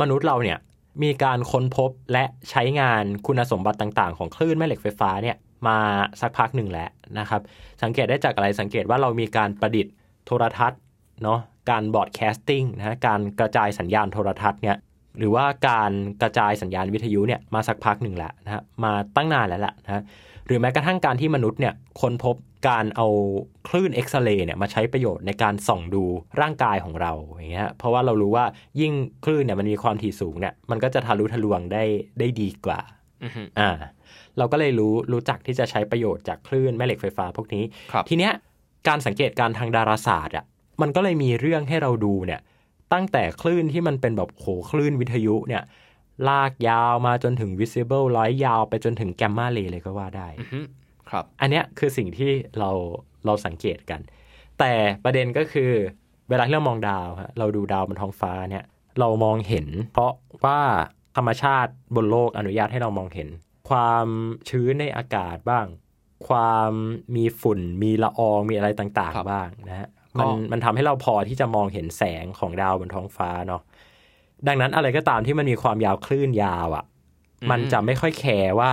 [0.00, 0.58] มนุษย์เราเนี่ย
[1.02, 5.36] มีการค้นพบและใช้งานคุณสมบัติต่าง ๆ ของคลื่นแม่เหล็กไฟฟ้าเนี่ย
[5.66, 5.78] มา
[6.20, 7.40] สักพักหนึ่งแล้วนะครับ
[7.82, 9.94] สังเกตได้จากอะไรสังเกตว่าเรามีการประดิษฐ์
[10.26, 10.80] โทรทัศน์
[11.22, 11.40] เนาะ
[11.70, 14.76] การ broadcasting นะฮะการกระจายสัญญาณโทรทัศน์เนี่ย
[15.18, 20.02] หรือว่าการกระจายสัญญาณวิทยุเนี่ยมาสักพักหนึ่งแหละนะฮะมาตั้งนานแล้วแหละนะ
[20.46, 22.36] หรือแม้กระทั่งการที่มนุษย์เนี่ยค้นพบ
[22.68, 23.06] การเอา
[23.68, 26.04] คลื่นเอ็กซเรย์เนี่ยมาใช้ประโยชน์ในการส่องดู
[26.40, 28.44] ร่างกายของเราอย่างเงี้ยเพราะว่าเรารู้ว่า
[28.80, 28.92] ยิ่ง
[29.24, 31.84] คลื่นเนี่ยมันมีความถี่สูงเนี่ยมันก็จะทะลุทะลวงได้
[32.18, 32.80] ได้ดีกว่า
[33.24, 33.70] อือฮึอ่า
[34.38, 38.32] เราก็เลยรู้รู้จักที่จะใช้ประโยชน์จากคลื่นแม่เหล็กไฟฟ้าพวกนี้ครับทีเนี้ย
[38.88, 40.44] การสังเกตการทางดาราศาสตร์อะ
[40.82, 42.40] มันก็เลยมีเรื่องให้เราดูเนี่ย
[42.94, 45.62] ตั้งแต่คลื่นที่มันเป็นแบบโหคลื่นวิทยุเนี่ย
[46.28, 50.60] ลากยาวมาจนถึง visible light ยาวไปจนถึงแกมมาเรย์เลยก็ว่าได้อือฮึ
[51.08, 52.70] ครับ อันเนี้ยคือสิ่งที่เรา
[53.26, 54.00] เราสังเกตกัน
[54.58, 54.72] แต่
[55.04, 55.70] ประเด็นก็คือ
[56.28, 58.64] เวลาที่เรามองดาวฮะเราดูดาวบนท้องฟ้าเนี่ย
[59.00, 60.12] เรามองเห็น เพราะ
[60.44, 60.60] ว่า
[61.16, 63.28] ธรรมชาติบนโลกอนุญาตให้เรามองเห็น
[63.68, 64.06] ความ
[64.48, 65.66] ชื้นในอากาศบ้าง
[66.28, 66.72] ความ
[67.16, 73.62] มีฝุ่นมีละอองมีอะไรต่างครับๆบ้างนะฮะก็ มันมันทำให้เราพอที่จะมองเห็นแสงของดาวบนท้องฟ้าเนาะ
[74.48, 76.84] ดังนั้นอะไรก็ตามที่มันมีความยาวคลื่นยาวอะ่ะ
[77.50, 78.72] มันจะไม่ค่อย care ว่า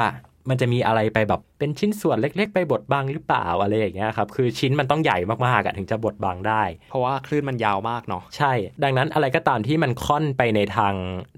[0.49, 10.93] มันจะมีอะไรไปแบบเป็นชิ้นส่วนเล็ก ๆ ไปบดบังหรือเปล่าอะไรอย่างเงี้ยครับคือชิ้นมันต้องใหญ่มากๆอะถึงจะบดบังได้ เพราะว่าคลื่นมันยาวมากเนาะใช่ ดังนั้นอะไรก็ตามที่มันค่อนไปในทาง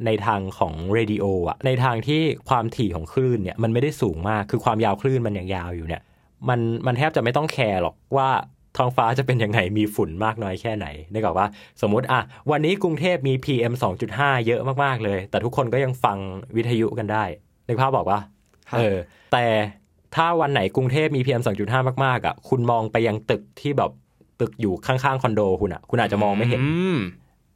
[0.05, 6.01] ในทางของเรดิโออะในทางที่ความถี่ของคลื่นเนี่ยมันไม่ได้สูงมากคือความยาวคลื่นมันยังยาวอยู่เนี่ย
[6.49, 8.29] มันมันแทบจะไม่ต้อง care หรอกว่า
[8.77, 11.47] ท้องฟ้าจะเป็นยังไงมีฝุ่นมากน้อยแค่ไหนนึกออกว่า
[11.81, 13.73] สมมุติอะวันนี้กรุงเทพมี PM
[14.09, 16.17] 2.5 เยอะมากๆเลย แต่ทุกคนก็ยังฟัง
[16.55, 17.23] วิทยุกันได้
[17.67, 18.19] นึกภาพบอกว่า
[18.69, 18.97] ครับเออ
[19.33, 19.45] แต่
[20.15, 23.91] ถ้าวันไหนกรุงเทพมี PM 2.5 มากๆอะคุณมองไปยังตึกที่แบบ
[24.41, 26.97] ตึกอยู่ข้างๆคอนโดคุณอะ คุณอาจจะมองไม่เห็นอืม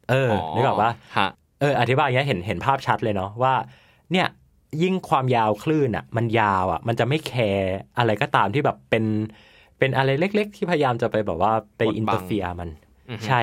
[0.10, 1.30] เออนึกออกว่าฮะ
[1.62, 3.54] เอออธิบายอย่างเงี้ยเห็นเห็นภาพชัดเลยเนาะว่า
[4.12, 4.28] เนี่ย
[4.84, 9.04] ยิ่งความยาวคลื่นอะ มันยาวอะ มันจะไม่แคร์อะไรก็ตามที่แบบเป็น
[9.80, 12.70] เป็นอะไรเล็ก ๆ ที่พยายามจะไปแบบว่าไปบดบัง interfere มัน
[13.10, 13.42] อือฮึใช่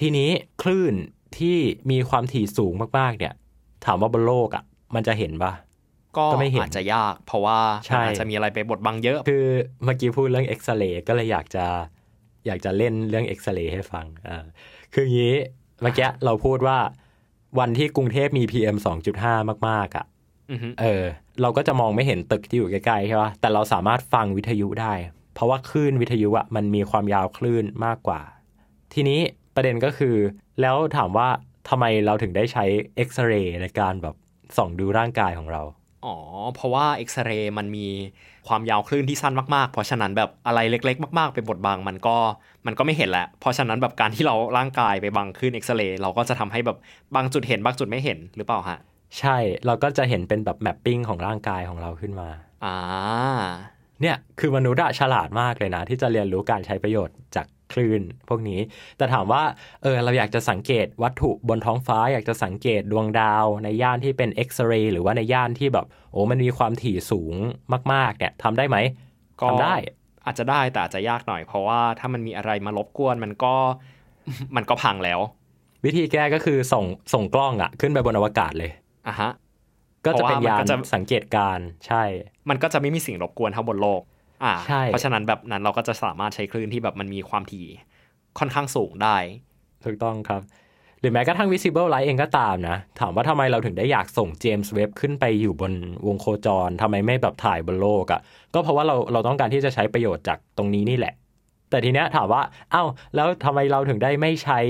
[0.00, 0.30] ทีนี้
[0.62, 0.94] คลื่น
[1.38, 1.56] ที่
[1.90, 3.34] มีความถี่สูงมากๆ เนี่ย
[3.84, 5.52] ถามว่าบนโลกอะ มันจะเห็นปะ
[6.16, 9.46] ก็ก็ไม่เห็นอาจจะยาก เพราะว่าใช่มันอาจจะมีอะไรไปบดบังเยอะ คือ
[9.84, 11.66] เมื่อกี้พูดเรื่องเอ็กซเรย์ก็เลยอยากจะ
[12.46, 14.44] อยากจะเล่นเรื่องเอ็กซเรย์ให้ฟังอ่า
[14.94, 15.36] คืออย่างนี้
[15.82, 16.78] เมื่อกี้เราพูดว่า
[17.58, 18.76] วันที่กรุงเทพมี PM
[19.18, 20.06] 2.5 มาก ๆอะ
[20.50, 21.04] อือฮึเออ
[21.42, 24.92] เราก็จะมองไม่เห็นตึกที่อยู่ใกล้ๆใช่ปะแต่เราสามารถฟังวิทยุได้
[25.34, 28.20] เพราะว่าคลื่นวิทยุอะมันมีความยาวคลื่นมากกว่า
[28.94, 29.20] ทีนี้
[29.54, 30.16] ประเด็นก็คือ
[30.60, 31.28] แล้วถามว่า
[31.68, 32.64] ทำไมเราถึงได้ใช้
[32.96, 34.14] เอ็กซเรย์ในการแบบ
[34.56, 35.62] ส่องดูร่างกายของเรา
[36.04, 36.16] อ๋อ
[36.54, 37.86] เพราะว่าเอ็กซเรย์มันมี
[38.48, 42.16] ความยาวคลื่นที่สั้นมาก ๆ เพราะฉะนั้นแบบอะไรเล็ก ๆ มาก ๆ ไปบดบังมันก็
[42.66, 46.78] มันก็ไม่เห็นแหละ เพราะฉะนั้นแบบการที่เราร่างกายไปบังคลื่นเอ็กซเรย์เราก็จะทำให้แบบ
[47.16, 48.78] บางจุดเห็นบางจุดไม่เห็นหรือเปล่าฮะ
[49.18, 52.28] ใช่ เราก็จะเห็นเป็นแบบแมปปิ้งของร่างกายของเราขึ้นมา
[52.64, 52.76] อ่า
[54.00, 58.60] เนี่ยคือมนุษย์อะฉลาดมากเลยนะ ที่จะเรียนรู้การใช้ประโยชน์จากคลื่นพวกนี้
[58.96, 59.42] แต่ถามว่า
[59.82, 67.34] เออเราอยากจะสังเกตวัตถุบนท้องฟ้า อยากจะสังเกตดวงดาว ในย่านที่เป็นเอ็กซเรย์หรือว่าในย่านที่แบบ โอ้มันมีความถี่สูง
[67.92, 68.76] มาก ๆ เนี่ยทำได้ไหม
[69.40, 69.76] ก็ทำได้
[70.24, 73.54] อาจจะได้แต่อาจจะยากหน่อย เพราะว่าถ้ามันมีอะไรมารบกวนมันก็
[74.56, 75.20] มันก็พังแล้ว
[75.84, 78.70] วิธีแก้ก็คือส่งส่งกล้องอะขึ้นไปบนอวกาศเลย
[79.08, 79.30] อะฮะ
[80.06, 82.02] ก็จะเป็นเพราะว่ามันยานก็จะสังเกตการณ์ใช่
[82.48, 84.02] มันก็จะไม่มีสิ่งรบกวนเท่าบนโลก
[84.44, 87.66] อ่าใช่เพราะฉะนั้นแบบนั้นเราก็จะสามารถใช้คลื่นที่แบบมันมีความถี่
[88.38, 89.16] ค่อนข้างสูงได้
[89.84, 90.42] ถูกต้องครับ
[91.00, 95.72] หรือแม้กระทั่ง visible light เองก็ตามนะ ถามว่าทำไมเราถึงได้อยากส่งเจมส์เว็บขึ้นไปอยู่บน
[96.06, 98.20] วงโคจรทำไมไม่แบบถ่ายบนโลกอะ่ะ
[98.54, 101.14] ก็เพราะว่าเราเราต้องการที่จะใช้ประโยชน์จากตรงนี้นี่แหละ
[101.70, 102.84] แต่ทีเนี้ยถามว่า เอ้า
[103.14, 104.60] แล้วทำไมเราถึงได้ไม่ใช้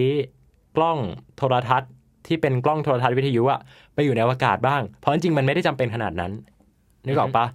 [0.76, 0.98] กล้อง
[1.36, 1.90] โทรทัศน์
[2.26, 3.60] ที่เป็นกล้องโทรทัศน์วิทยุอะ
[3.94, 6.32] ไปอยู่ในอวกาศบ้าง เพราะจริงๆมันไม่ได้จำเป็นขนาดนั้น
[7.06, 7.46] นึกออกปะ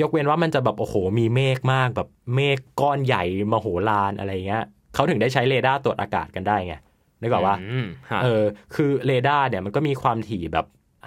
[0.00, 6.74] ยกเว้นว่ามันจะแบบโอ้โหมีเมฆมากแบบเมฆก้อนใหญ่มโหฬารอะไรเงี้ยเขาถึงได้ใช้เรดาร์ตรวจอากาศกันได้ไง
[7.20, 8.42] นึกออกปะอืมฮะเออ
[8.74, 10.66] คือเรดาร์เนี่ยมันก็มีความถี่แบบ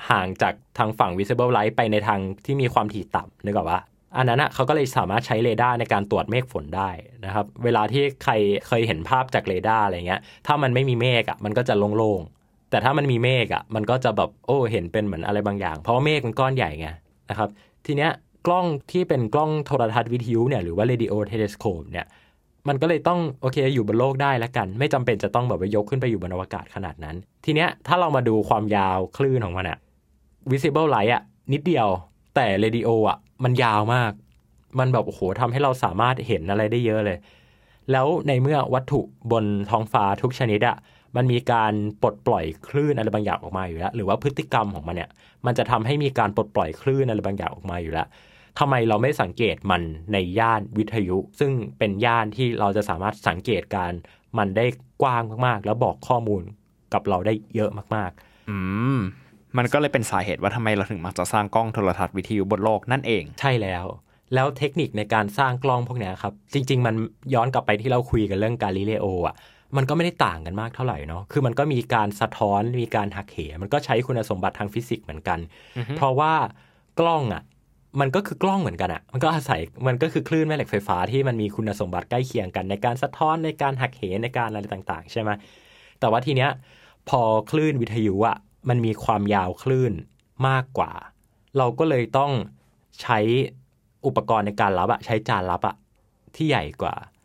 [0.09, 3.81] ห่างจากทางฝั่ง visible light ไปในทางที่มีความถี่ต่ำนึกออกปะ
[4.17, 6.89] อันนั้นอะเขาก็เลยสามารถใช้เรดาร์ในการตรวจเมฆฝนได้
[7.25, 8.33] นะครับ เวลาที่ใคร
[8.67, 12.36] เคยเห็นภาพจากเรดาร์อะไรเงี้ย ถ้ามันไม่มีเมฆอะมันก็จะโล่งๆ
[12.69, 16.87] แต่ถ้ามันมีเมฆอะมันก็จะแบบโอ้เห็นเป็นเหมือนอะไรบางอย่าง เพราะเมฆมันก้อนใหญ่ไง
[17.29, 17.49] นะครับ
[17.85, 18.11] ทีเนี้ย
[18.47, 22.07] กล้องที่เป็นกล้องโทรทัศน์วิทยุเนี่ยหรือว่า radio telescope เนี่ย
[22.67, 29.77] มันก็เลยต้องโอเคอยู่บนโลกได้แล้วกัน ไม่จำเป็นจะต้องแบบไปยกขึ้นไปอยู่บนอวกาศขนาดนั้น ทีเนี้ยถ้าเรามาดูความยาวคลื่นของมันอะ
[30.51, 31.87] visible light อะนิดเดียว
[32.35, 34.11] แต่ radio อะมันยาวมาก
[34.79, 37.17] มันแบบโอ้โหทำให้เราสามารถเห็นอะไรได้เยอะเลย
[37.91, 39.01] แล้วในเมื่อวัตถุ
[39.31, 40.77] บนท้องฟ้าทุกชนิดอะ
[41.17, 45.09] มันมีการปลดปล่อยคลื่นอะไรบางอย่างออกมาอยู่แล้ว หรือว่าพฤติกรรมของมันเนี่ย
[45.45, 48.07] มันจะทำให้มีการปลดปล่อยคลื่นอะไรบางอย่างออกมาอยู่แล้ว
[48.59, 49.81] ทำไมเราไม่สังเกตมัน
[50.13, 53.91] ในย่านวิทยุ ซึ่งเป็นย่านที่เราจะสามารถสังเกตการ
[54.37, 54.65] มันได้
[55.01, 56.41] กว้างมากๆ แล้วบอกข้อมูล
[56.93, 58.11] กับเราได้เยอะมาก
[58.49, 58.57] อื
[58.97, 58.99] ม
[59.57, 63.85] มันก็เลยเป็นสาเหตุว่าทำไมเราถึงมักจะสร้างกล้องโทรทัศน์วิทยุบนโลกนั่นเอง ใช่แล้ว
[64.33, 66.95] แล้วเทคนิคในการสร้างกล้องพวกเนี้ยครับ จริง ๆ มัน
[67.33, 69.35] ย้อนกลับไปที่เราคุยกันเรื่องกาลิเลโออะ
[69.75, 75.39] มันก็ไม่ได้ต่างกันมากเท่าไหร่เนาะ คือมันก็มีการสะท้อน มีการหักเห มันก็ใช้คุณสมบัติทางฟิสิกส์เหมือนกัน
[75.97, 76.33] เพราะว่า
[76.99, 77.43] กล้องอะ
[77.99, 85.29] มันก็คือกล้องเหมือนกันอะ มันก็อาศัย มันก็คือคลื่นแม่เหล็กไฟฟ้าที่มันมีคุณสมบัติใกล้เคียงกัน ในการสะท้อน ในการหักเห ในการอะไรต่าง ๆ ใช่ไหม
[85.99, 86.49] แต่ว่าทีเนี้ย
[87.09, 88.37] พอคลื่นวิทยุอะ
[88.69, 89.93] มันมีความยาวคลื่น
[90.47, 90.91] มากกว่า
[91.57, 92.31] เราก็เลยต้อง
[93.01, 93.19] ใช้
[94.05, 95.75] อุปกรณ์ในการรับอะใช้จานรับอะ
[96.35, 97.16] ที่ใหญ่กว่าอ่าฮะ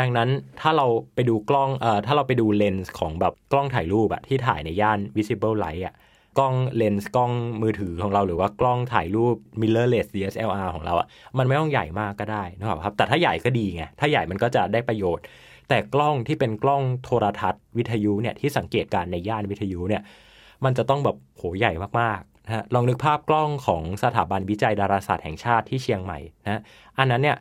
[0.00, 0.28] ดังนั้น
[0.60, 5.94] ถ้าเราไปดูกล้องเอ่อถ้าเราไปดูเลนส์ของแบบกล้องถ่ายรูปอะที่ถ่ายในย่าน visible light อะ
[6.38, 11.06] กล้องเลนส์กล้องมือถือของเราหรือว่ากล้องถ่ายรูป mirrorless DSLR ของเราอะ
[11.38, 15.24] มันไม่ต้องใหญ่มากก็ได้นะครับ แต่ถ้าใหญ่ก็ดีไง ถ้าใหญ่มันก็จะได้ประโยชน์
[15.68, 20.02] แต่กล้องที่เป็นกล้องโทรทัศน์วิทยุเนี่ยที่สังเกตการณ์ในย่านวิทยุเนี่ย
[20.64, 26.60] มันจะต้องแบบโหใหญ่มากๆนะลองนึกภาพกล้องของสถาบันวิจัยดาราศาสตร์แห่งชาติที่เชียงใหม่นะ
[26.98, 27.36] อันนั้นเนี่ย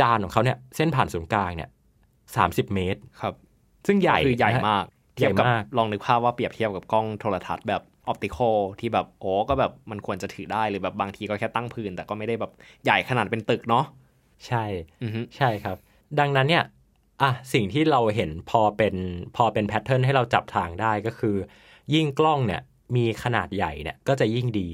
[0.00, 1.70] จานของเขาเนี่ยเส้นผ่านศูนย์กลางเนี่ย
[2.34, 3.34] สาเมตรครับ
[3.86, 4.84] ซึ่งใหญ่คือใหญ่นะฮะมาก
[5.18, 12.52] ใหญ่เทียบกับมากลองนึกภาพว่าเปรียบเทียบกับกล้องโทรทัศน์แบบออปติคอลที่แบบโอ้ก็แบบมันควรจะถือได้หรือแบบบางทีก็แค่ตั้งพื้น แต่ก็ไม่ได้แบบ
[12.84, 13.84] ใหญ่ขนาดเป็นตึกเนาะ
[14.46, 14.64] ใช่
[15.02, 15.76] อือฮึใช่ครับ
[16.18, 16.64] ดังนั้นเนี่ย
[17.22, 18.94] อะสิ่งที่เราเห็นพอเป็น
[19.36, 21.36] พอเป็น pattern ให้เราจับทางได้ก็คือ
[21.94, 22.62] ยิ่งกล้องเนี่ย
[22.96, 24.68] มีขนาดใหญ่เนี่ยก็จะยิ่งดี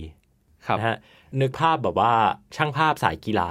[0.66, 0.96] ครับนะฮะ
[1.40, 2.12] นึกภาพแบบว่า
[2.56, 3.50] ช่างภาพสายกีฬา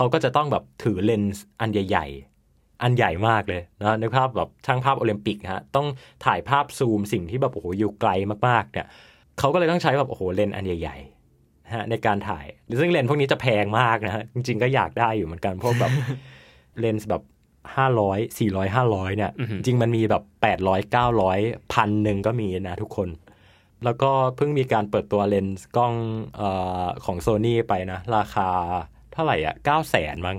[0.00, 2.06] เขาก็จะต้องแบบถือเลนส์อันใหญ่
[2.44, 5.86] ๆ อันใหญ่มากเลยนะนึกภาพแบบช่างภาพโอลิมปิกนะฮะต้อง
[6.24, 8.10] ถ่ายภาพซูมสิ่งที่แบบโอ้โหอยู่ไกล
[8.48, 8.86] มากๆเนี่ย
[9.38, 12.46] เขาก็เลยต้องใช้แบบโอ้โหเลนส์อันใหญ่ๆนะฮะในการถ่าย
[12.80, 15.92] ซึ่งเลนส์พวกนี้จะแพงมากนะฮะจริง ๆ ก็อยากได้อยู่เหมือนกันพวกแบบ
[16.80, 17.22] เลนส์แบบ
[17.76, 21.38] ห้าร้อยสี่ร้อยห้าร้อยเนี่ยอือหืจริงมันมีแบบแปดร้อยเก้าร้อย
[21.72, 23.08] พันหนึ่งก็มีนะทุกคน
[23.84, 25.94] แล้วก็เพิ่งมีการเปิดตัวเลนส์กล้อง
[26.36, 26.42] เอ
[26.84, 28.48] อของโซ n y ไปนะ ราคา
[29.12, 30.36] เท่าไหร่อะเก้าแสนมั้ง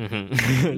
[0.00, 0.20] อือฮึ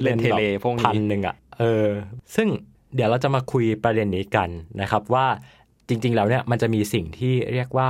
[0.01, 1.87] เลนส์ tele พวกพันนี้หนึ่งอะเออ
[2.35, 2.47] ซึ่ง
[2.95, 4.49] เดี๋ยวเราจะมาคุยประเด็นนี้กัน
[4.81, 5.25] นะครับว่า
[5.87, 7.89] จริง ๆ แล้วเนี่ยมันจะมีสิ่งที่เรียกว่า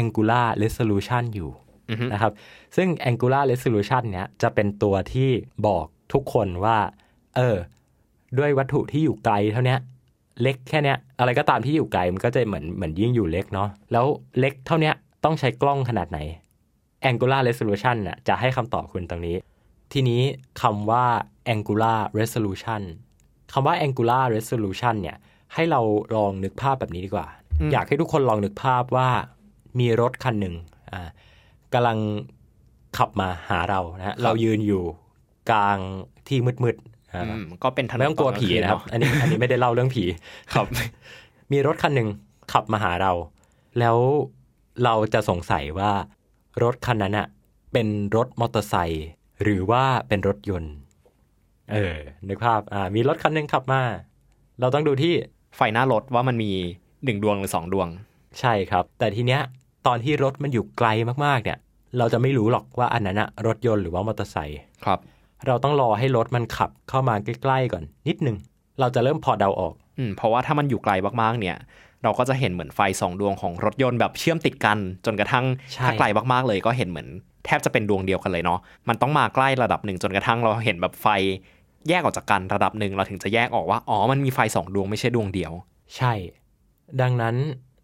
[0.00, 1.50] angular resolution อยู่
[1.90, 2.32] อือฮึนะครับ
[2.76, 5.30] ซึ่ง angular resolution เนี่ยจะเป็นตัวที่
[5.66, 6.78] บอกทุกคนว่า
[7.36, 7.56] เออ
[8.38, 9.80] ด้วยวัตถุที่อยู่ไกลเท่าเนี้ย
[10.42, 14.06] เล็กแค่เนี้ย อะไรก็ตามที่อยู่ไกลมันก็จะเหมือนเหมือนยิ่งอยู่เล็กเนาะแล้ว
[14.38, 16.18] เล็กเท่าเนี้ยต้องใช้กล้องขนาดไหน
[17.10, 19.36] angular resolution น่ะจะให้คำตอบคุณตรงนี้
[19.92, 20.22] ทีนี้
[20.62, 21.04] คำว่า
[21.54, 22.82] angular resolution
[23.52, 25.16] คำว่า angular resolution เนี่ย
[25.54, 25.80] ให้เรา
[26.14, 27.26] ลองนึกภาพแบบนี้ดีกว่า
[27.72, 29.08] อยากให้ทุกคนลองนึกภาพว่า
[29.78, 30.54] มีรถคันหนึ่ง
[30.92, 31.08] อ่า
[31.74, 31.98] กำลัง
[32.98, 34.82] ขับมาหาเรานะฮะเรายืนอยู่
[35.50, 35.78] กลาง
[36.28, 40.04] ที่มืดๆอ่าอืมก็เป็นถนนไม่ต้องกลัวผีนะครับตออันนี้อันนี้ไม่ได้เล่าเรื่องผี
[40.54, 40.66] ครับ
[41.52, 42.08] มีรถคันหนึ่ง
[42.52, 43.12] ขับมาหาเรา
[43.78, 43.96] แล้ว
[44.84, 45.92] เราจะสงสัยว่า
[46.62, 47.26] รถคันนั้นอะ
[47.72, 49.06] เป็นรถมอเตอร์ไซค์
[49.42, 50.74] หรือว่าเป็นรถยนต์
[51.72, 51.96] เออ
[52.28, 53.82] นึกภาพ อ่า มีรถคันหนึ่งขับมา
[54.60, 55.14] เราต้องดูที่
[55.56, 56.50] ไฟหน้ารถว่ามันมี
[57.04, 57.88] หนึ่งดวงหรือสองดวง
[58.40, 59.40] ใช่ครับ แต่ทีเนี้ย
[59.86, 60.88] ตอนที่รถมันอยู่ไกล
[61.24, 61.58] มากๆ เนี่ย
[61.98, 64.98] เราจะไม่รู้หรอกว่าอันนั้นอะรถยนต์หรือว่ามอเตอร์ไซค์ ครับ
[65.46, 68.36] เราต้องรอให้รถมันขับเข้ามาใกล้ๆก่อน นิดนึง
[68.80, 71.56] เราจะเริ่มพอเดาออก อืม เพราะว่าถ้ามันอยู่ไกลมากๆ เนี่ย
[72.02, 77.08] เราก็จะเห็นเหมือนไฟสองดวงของรถยนต์แบบเชื่อมติดกัน จนกระทั่งใช่ถ้าไกลมากๆเลยก็เห็นเหมือน
[77.44, 81.06] แทบจะเป็นดวงเดียวกันเลยเนาะมันต้องมาใกล้ระดับหนึ่งจนกระทั่งเราเห็นแบบไฟ
[81.88, 85.52] แยกออกจากกันระดับหนึ่งเราถึงจะแยกออกว่าอ๋อมันมีไฟสองดวงไม่ใช่ดวงเดียว
[85.96, 86.12] ใช่
[87.00, 87.36] ดังนั้น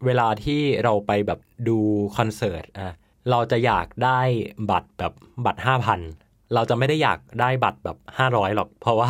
[0.05, 1.77] เวลาที่เราไปแบบดู
[2.17, 2.93] คอนเสิร์ตอะ
[3.31, 4.19] เราจะอยากได้
[4.69, 5.13] บัตรแบบ
[5.45, 5.99] บัตรห้าพัน
[6.53, 9.09] เราจะไม่ได้อยากได้บัตรแบบห้าร้อยหรอก เพราะว่า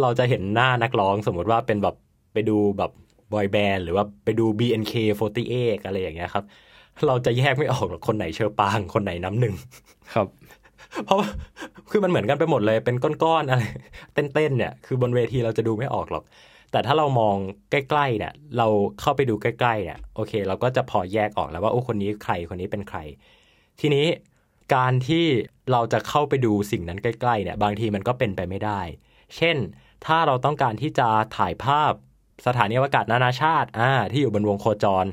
[0.00, 1.96] เราจะเห็นหน้านักร้องสมมุติว่าเป็นแบบ
[2.32, 2.90] ไปดูแบบ
[3.34, 6.44] บอยแบนด์หรือว่าไปดู BNK48 อะไรอย่างเงี้ยครับ
[7.06, 9.54] เราจะแยกไม่ออกหรอกคนไหนเชอปาง คนไหนน้ำหนึ่ง
[10.14, 10.26] ครับ
[11.04, 11.28] เพราะว่า
[11.90, 13.62] คือมันเหมือนกันไปหมดเลยเป็นก้อนๆอะไร
[14.14, 16.24] เต้นๆเนี่ยคือบนเวทีเราจะดูไม่ออกหรอก
[16.72, 17.36] แต่ถ้าเรามอง
[17.70, 18.66] ใกล้ๆเนี่ยเรา
[19.00, 22.98] เข้าไปดูใกล้ๆเนี่ยโอเค เราก็จะพอแยกออกแล้วว่าโอ้คนนี้ใครคนนี้เป็นใคร
[23.80, 24.06] ทีนี้
[24.74, 25.24] การที่
[25.72, 28.80] เราจะเข้าไปดูสิ่งนั้นใกล้ๆเนี่ยบางทีมันก็เป็นไปไม่ได้
[29.36, 29.56] เช่น
[30.06, 31.92] ถ้าเราต้องการที่จะถ่ายภาพ
[32.46, 35.06] สถานีอวกาศนานาชาติอ่าที่อยู่บนวงโคจร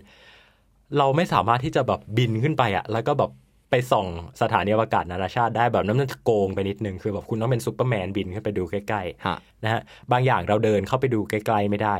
[0.97, 3.31] เราไม่สามารถที่จะแบบบินขึ้นไปอะแล้วก็แบบ
[3.69, 4.07] ไปส่อง
[4.41, 11.95] สถานีอวกาศนานาชาติได้แบบนั้นมันจะโกงไปนิดนึงคือแบบคุณต้องเป็นซูเปอร์แมนบินขึ้นไปดูใกล้ๆฮะนะฮะบางอย่างเราเดินเข้าไปดูใกล้ๆไม่ได้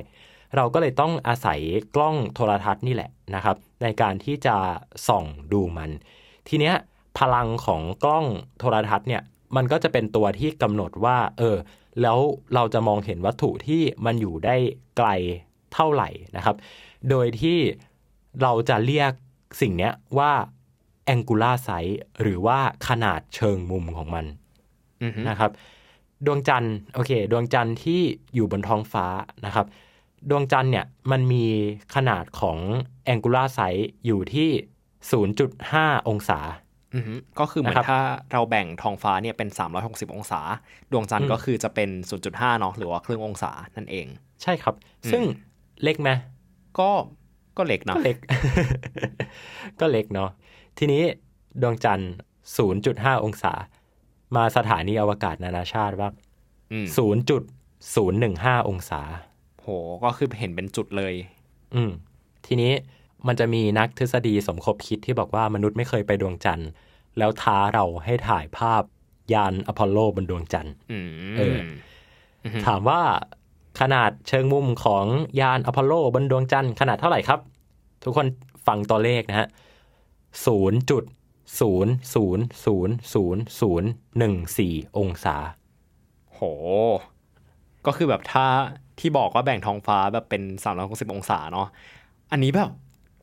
[0.56, 1.60] เราก็เลยต้องอาศัย
[1.96, 4.56] กล้องโทรทรรศน์นี่แหละนะครับ ในการที่จะ
[5.08, 5.92] ส่องดูมัน
[6.50, 6.76] ทีเนี้ย
[7.20, 8.26] พลังของกล้อง
[8.60, 9.22] โทรทัศน์เนี่ย
[9.56, 11.58] มันก็จะเป็นตัวที่กำหนดว่า เออ
[12.02, 12.18] แล้ว
[12.56, 14.56] เราจะมองเห็นวัตถุที่มันอยู่ได้
[15.00, 15.10] ไกล
[15.74, 16.56] เท่าไหร่นะครับ
[17.10, 17.58] โดยที่
[18.42, 19.12] เราจะเรียก
[19.62, 20.32] สิ่งเนี้ยว่า
[21.14, 24.26] angular size หรือว่าขนาดเชิงมุมของมัน
[25.04, 25.52] อือฮึนะครับ
[26.26, 28.02] ดวงจันทร์โอเค ดวงจันทร์ที่
[28.36, 29.06] อยู่บนท้องฟ้า
[29.46, 29.66] นะครับ
[30.30, 31.46] ดวงจันทร์เนี่ยมันมี
[31.96, 32.58] ขนาดของ
[33.14, 34.50] angular size อยู่ที่
[35.30, 36.40] 0.5 องศา
[36.96, 39.50] อือฮึก็คือเหมือนะครับนถ้าเราแบ่งท้องฟ้าเนี่ยเป็น
[39.82, 40.42] 360 องศา
[40.92, 41.90] ดวงจันทอืร์มก็คือจะเป็น
[42.26, 44.08] 0.5 เนาะหรือว่าครึ่งองศานั่นเอง
[44.44, 44.76] ใช่ครับ
[45.12, 45.24] ซึ่ง
[45.84, 46.10] เล็กไหม
[46.80, 46.92] ก็
[47.58, 48.18] ก็เล็กนะก็เล็ก
[49.80, 50.30] ก็เล็กเนาะ
[50.78, 51.04] ทีนี้
[51.62, 52.12] ดวงจันทร์
[52.68, 53.54] 0.5 องศา
[54.36, 56.14] มาสถานีอวกาศนานาชาติบ้าง
[56.72, 56.86] อืม
[57.58, 59.02] 0.015 องศา
[59.62, 59.68] โห
[60.04, 61.14] ก็คือเห็นเป็นจุดเลย
[61.76, 61.92] อืม
[62.46, 62.74] ทีนี้
[63.28, 66.70] มันจะมีนักทฤษฎีสมคบคิดที่บอกว่ามนุษย์ไม่เคยไปดวงจันทร์
[67.18, 68.84] แล้วท้าเราให้ถ่ายภาพ
[69.34, 71.58] ยานอพอลโลบนดวงจันทร์อืมเออ
[72.66, 73.02] ถามว่า
[73.82, 75.06] ขนาดเชิงมุมของ
[75.40, 77.40] ยานอพอลโลบนดวงจันทร์ขนาดเท่าไหร่ครับ
[78.04, 78.28] ทุกคน
[78.68, 79.48] ฟังตัวเลขนะฮะ
[80.46, 81.04] ศูนย์จุด
[81.60, 85.36] ศูนย์ศูนย์ศูนย์ศูนย์ศูนย์หนึ่งสี่องศา
[86.34, 86.40] โห
[87.86, 88.46] ก็คือแบบถ้า
[89.00, 90.44] ที่บอกว่าแบ่งท้องฟ้าแบบเป็น
[90.80, 91.68] 360องศาเนาะ
[92.32, 92.70] อันนี้แบบ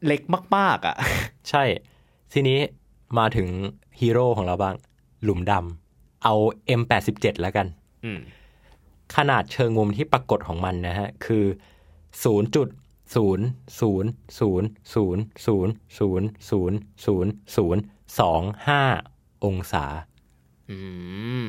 [0.07, 0.21] เล็ก
[0.57, 0.97] มาก ๆอะ
[1.51, 1.63] ใช่
[2.33, 2.59] ทีนี้
[3.19, 3.49] มาถึง
[4.01, 4.75] ฮีโร่ของเราบ้าง
[5.23, 6.35] หลุมดำเอา
[6.81, 7.67] M87 แล้วกัน
[8.05, 8.19] อืม
[9.17, 11.45] ขนาดเชิงมุมที่ปรากฏของมันนะฮะ คือ
[12.25, 12.43] 0 0 0
[13.15, 13.39] 0 0 0
[13.77, 14.03] 0 0
[16.55, 17.79] 0 0
[18.19, 19.85] 2 5 องศา
[20.71, 20.79] อื
[21.45, 21.47] ม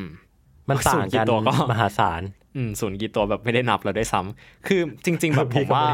[0.69, 2.21] มันต่างศูนย์กี่กันตัวก็มหาศาล
[2.55, 5.85] อืมศูนย์กี่ตัวแบบไม่ได้นับแล้วด้วยซ้ำคือจริง ๆ แบบผมว่า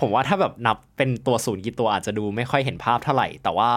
[0.00, 3.70] ผมว่าถ้าแบบนับเป็นตัวศูนย์กี่ตัวอาจจะดูไม่ค่อยเห็นภาพเท่าไหร่ แต่ว่า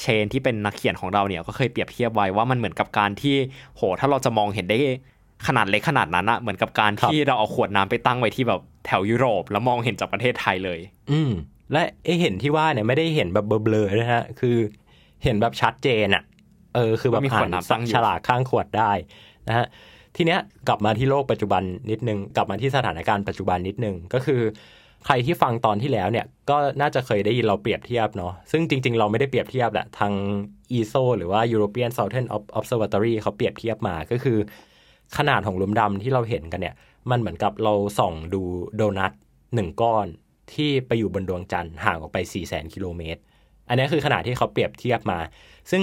[0.00, 3.36] เชนที่เป็นนักเขียนของเราเนี่ยก็เคยเปรียบเทียบไว้ว่ามันเหมือนกับการที่
[3.76, 4.78] โห ถ้าเราจะมองเห็นได้
[5.46, 10.80] ขนาดเล็กขนาดนั้นอะเหมือนกับการที่เราเอาขวดน้ำไปตั้งไว้ที่แบบแถวยุโรป แล้วมองเห็นจากประเทศไทยเลย
[11.12, 11.32] อืม
[11.72, 14.56] และไอเห็นที่ว่าเนี่ยไม่ได้เห็นแบบเบลอๆนะฮะคือ
[15.24, 16.22] เห็นแบบชัดเจนอะ
[16.74, 18.92] เออคือแบบว่ามีขอ่าวดนน้ำตั้งอยู่ฉลากข้างขวดได้
[19.48, 19.66] นะฮะ
[20.16, 24.40] ทีเนี้ยกลับมาที่โลกปัจจุบันนิดนึง กลับมาที่สถานการณ์ปัจจุบันนิดนึงก็คือ
[25.06, 30.12] ใครที่ฟังตอนที่แล้วเนี่ยก็น่าจะเคยได้ยินเราเปรียบเทียบเนาะซึ่งจริง ๆ เราไม่ได้เปรียบเทียบแหละทาง
[30.76, 32.26] ESO หรือว่า European Southern
[32.58, 34.38] Observatory เขาเปรียบเทียบมาก็คือ
[35.16, 36.74] ขนาดของหลุมดำที่เราเห็นกันเนี่ย
[37.10, 38.42] มันเหมือนกับเราส่องดู
[38.76, 39.12] โดนัท
[39.54, 40.06] หนึ่งก้อน
[40.54, 43.20] ที่ไปอยู่บนดวงจันทร์ห่างออกไป 4 0 0 0 0 0กิโลเมตร
[43.68, 45.18] อันนี้คือขนาดที่เขาเปรียบเทียบมา
[45.70, 45.82] ซึ่ง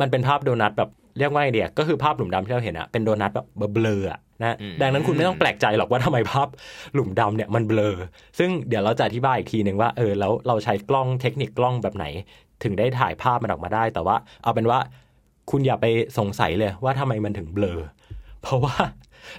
[0.00, 6.48] มันเป็นภาพโดนัทแบบเรียกว่าไงเดียก็คือภาพหลุมดำที่เราเห็นอะเป็นโดนัทแบบเบลอๆอะนะอืมดังนั้นคุณไม่ต้องแปลกใจหรอกว่าทำไมภาพ
[6.94, 7.96] หลุมดำเนี่ยมันเบลอ
[8.38, 12.06] ซึ่งเดี๋ยวเราจะอธิบายอีกทีหนึ่งว่าเออแล้วเราใช้กล้องเทคนิคกล้องแบบไหน
[12.62, 14.78] ถึงได้ถ่ายภาพมันออกมาได้ แต่ว่าเอาเป็นว่า
[15.50, 15.86] คุณอย่าไป
[16.18, 17.78] สงสัยเลยว่าทำไมมันถึงเบลอ
[18.46, 18.76] เพราะว่า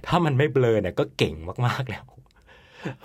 [0.07, 2.03] ถ้ามันไม่เบลอเนี่ยก็เก่งมากๆแล้ว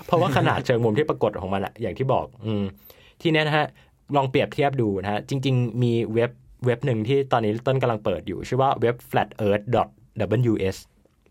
[0.06, 2.64] เพราะว่าขนาดเชิงมุมที่ปรากฏของมันอะอย่างที่บอก อืม
[3.22, 3.66] ทีเนี้ยนะฮะ
[4.16, 6.30] ลองเปรียบเทียบดูนะฮะ จริง ๆ มีเว็บ
[6.66, 10.76] เว็บหนึ่งที่ตอนนี้ต้นกำลังเปิดอยู่ ชื่อว่าเว็บ flatearth.ws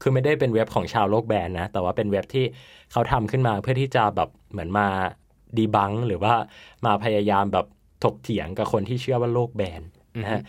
[0.02, 2.46] คือไม่ได้เป็นเว็บของชาวโลกแบนนะ แต่ว่าเป็นเว็บที่
[2.92, 4.88] เขาทำขึ้นมาเพื่อที่จะแบบเหมือนมา
[5.58, 6.34] ดีบังหรือว่า
[6.86, 7.66] มาพยายามแบบ
[8.04, 9.82] ถกเถียงกับคนที่เชื่อว่าโลกแบน
[10.24, 10.42] นะฮะ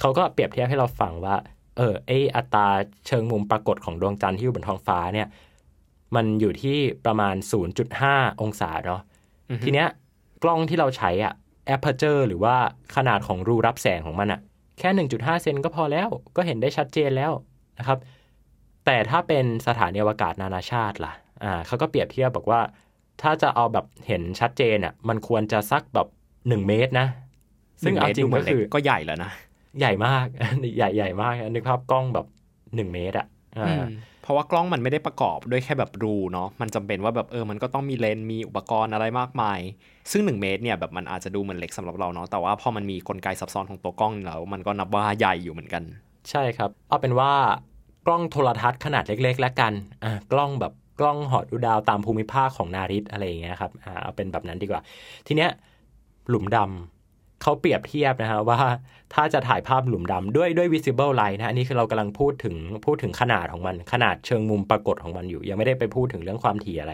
[0.00, 1.36] เขาก็เปรียบเทียบให้เราฟังว่า
[1.76, 2.66] เออไออัตรา
[3.06, 5.28] เชิงมุมปรากฏของดวงจันทร์ที่อยู่บนท้องฟ้าเนี่ย
[6.16, 7.34] มันอยู่ที่ประมาณ
[7.88, 9.02] 0.5 องศาเนาะ
[9.64, 9.88] ทีเนี้ย
[10.42, 11.32] กล้องที่เราใช้อะ
[11.74, 12.56] aperture หรือว่า
[12.96, 14.40] ขนาดของรูรับแสงของมันอะ
[14.78, 17.32] แค่ 1.5 เซนก็พอแล้วก็เห็นได้ชัดเจนแล้ว
[17.78, 17.98] นะครับ
[18.86, 21.12] แต่ถ้าเป็นสถานีอวกาศนานาชาติล่ะ
[21.42, 22.60] อ่าเขาก็เปรียบเทียบบอกว่า
[23.22, 27.08] ถ้าจะเอาแบบเห็นชัดเจนอะมันควรจะสักแบบ 1 เมตรนะ
[27.82, 29.30] ซึ่งเอาจริงก็คือก็ใหญ่แล้วนะ
[29.78, 30.26] ใหญ่มาก
[30.76, 32.26] ใหญ่ใหญ่มากนึกภาพกล้องแบบ
[32.60, 33.26] 1เมตรอะ
[33.58, 33.84] อ่า
[34.22, 39.58] เพราะว่ากล้องมันไม่ได้ประกอบด้วยแค่แบบรูเนาะมันจำเป็นว่าแบบเออมันก็ต้องมีเลนส์มีอุปกรณ์อะไรมากมาย
[40.12, 45.82] ซึ่ง 1 เมตรเนี่ยแบบมันอาจจะดูเหมือนเล็กสำหรับเราเนาะแต่ว่าพอมันมีกลไกซับซ้อนของตัวกล้องแล้ว มันก็นับว่าใหญ่อยู่เหมือนกัน
[46.30, 47.32] ใช่ครับ เอาเป็นว่า
[48.06, 49.72] กล้องโทรทัศน์ขนาดเล็กๆ แล้วกัน
[50.04, 54.80] อ่ากล้องแบบกล้องหอดูดาวตามภูมิภาคของนาริตอะไรอย่างเงี้ยครับอ่าเอาเป็นแบบนั้นดีกว่า
[55.26, 55.50] ทีเนี้ย
[56.28, 56.95] หลุมดำ
[57.42, 58.60] เขาเปรียบเทียบนะฮะว่า
[59.14, 62.54] ถ้าจะถ่ายภาพหลุมดำด้วยด้วย visible light นะอันนี้คือเรากำลังพูดถึง
[62.86, 66.92] พูดถึงขนาดของมัน ขนาดเชิงมุมปรากฏของมันอยู่ ยังไม่ได้ไปพูดถึงเรื่องความถี่อะไร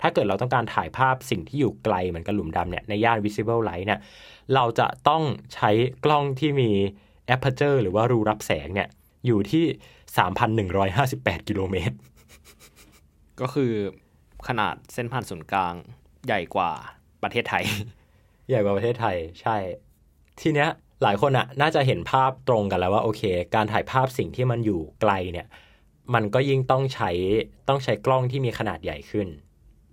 [0.00, 4.00] ถ้าเกิดเราต้องการถ่ายภาพสิ่งที่อยู่ไกลเหมือนกับหลุมดำเนี่ยในย่าน visible light เนี่ย
[4.54, 5.22] เราจะต้อง
[5.54, 5.70] ใช้
[6.04, 6.70] กล้องที่มี
[7.34, 8.88] aperture หรือว่ารูรับแสงเนี่ย
[9.26, 9.64] อยู่ที่
[10.76, 11.96] 3,158 กิโลเมตร
[13.40, 13.72] ก็คือ
[14.48, 15.74] ขนาดเส้นผ่านศูนย์กลาง
[16.26, 16.70] ใหญ่กว่า
[17.22, 17.64] ประเทศไทย
[18.48, 19.56] ใหญ่กว่าประเทศไทยใช่
[20.40, 20.68] ทีเนี้ย
[21.02, 23.22] หลายคนอะน่าจะเห็นภาพตรงกันแล้วว่าโอเค
[23.54, 25.46] การถ่ายภาพสิ่งที่มันอยู่ไกลเนี่ย
[26.14, 27.10] มันก็ยิ่งต้องใช้
[27.68, 29.28] ต้องใช้กล้องที่มีขนาดใหญ่ขึ้น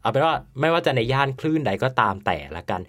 [0.01, 2.81] เอาเป็นว่าไม่ว่าจะในย่านคลื่นใดก็ตามแต่ละกัน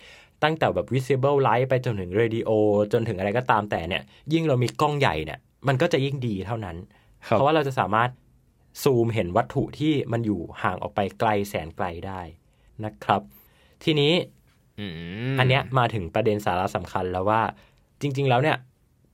[0.43, 2.51] ตั้งแต่แบบ visible light ไปจนถึง radio
[2.93, 4.03] จนถึงอะไรก็ตามแต่เนี่ย
[4.33, 5.39] ยิ่งเรามีกล้องใหญ่เนี่ย
[5.69, 6.77] มันก็จะยิ่งดีเท่านั้น
[7.27, 8.11] ครับเพราะว่าเราจะสามารถ
[8.83, 12.21] ซูมเห็นวัตถุที่มันอยู่ห่างออกไปไกลแสนไกลได้
[12.85, 13.23] นะครับ
[13.85, 14.13] ทีนี้
[15.39, 17.43] อันเนี้ยมาถึงประเด็นสาระสำคัญแล้วว่า
[18.01, 18.57] จริง ๆ แล้วเนี่ย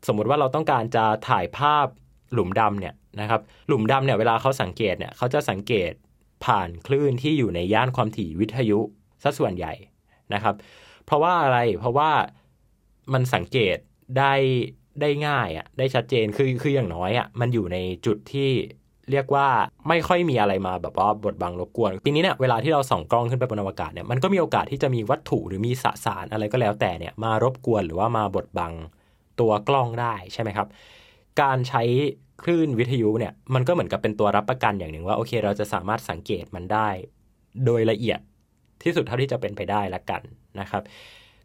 [0.06, 1.86] สมมุติว่าเราต้องการจะถ่ายภาพ
[2.32, 5.92] หลุมดำเนี่ยนะครับหลุมดำเนี่ยเวลาเขาสังเกตเนี่ยเขาจะสังเกต
[6.44, 8.80] ผ่านคลื่นที่อยู่ในย่านความถี่วิทยุ
[9.22, 9.72] ซะส่วนใหญ่
[10.34, 10.54] นะครับ
[11.06, 12.11] เพราะว่าอะไรเพราะว่า
[13.12, 13.76] มันสังเกต
[14.18, 14.34] ได้
[15.00, 18.50] ได้ง่ายอะได้ชัดเจนคือคืออย่างน้อยอะมันอยู่ในจุดที่
[19.11, 19.46] เรียกว่า
[19.88, 28.72] ไม่ค่อยมีอะไรมาแบบว่าบดบังรบกวนทีนี้เนี่ยเวลาที่เราส่องกล้องขึ้นไปบนอวกาศเนี่ยมันก็มีโอกาสที่จะมีวัตถุหรือมีสสารอะไรก็แล้วแต่เนี่ยมารบกวนหรือว่ามาบดบัง
[29.40, 30.68] ตัวกล้องได้ใช่ไหมครับ
[31.40, 31.82] การใช้
[32.42, 36.88] คลื่นวิทยุเนี่ยมันก็เหมือนกับเป็นตัวรับประกันอย่างหนึ่งว่าโอเค เราจะสามารถสังเกตมันได้
[37.64, 38.20] โดยละเอียด
[38.82, 40.22] ที่สุดเท่าที่จะเป็นไปได้ละกัน
[40.61, 40.82] นะครับ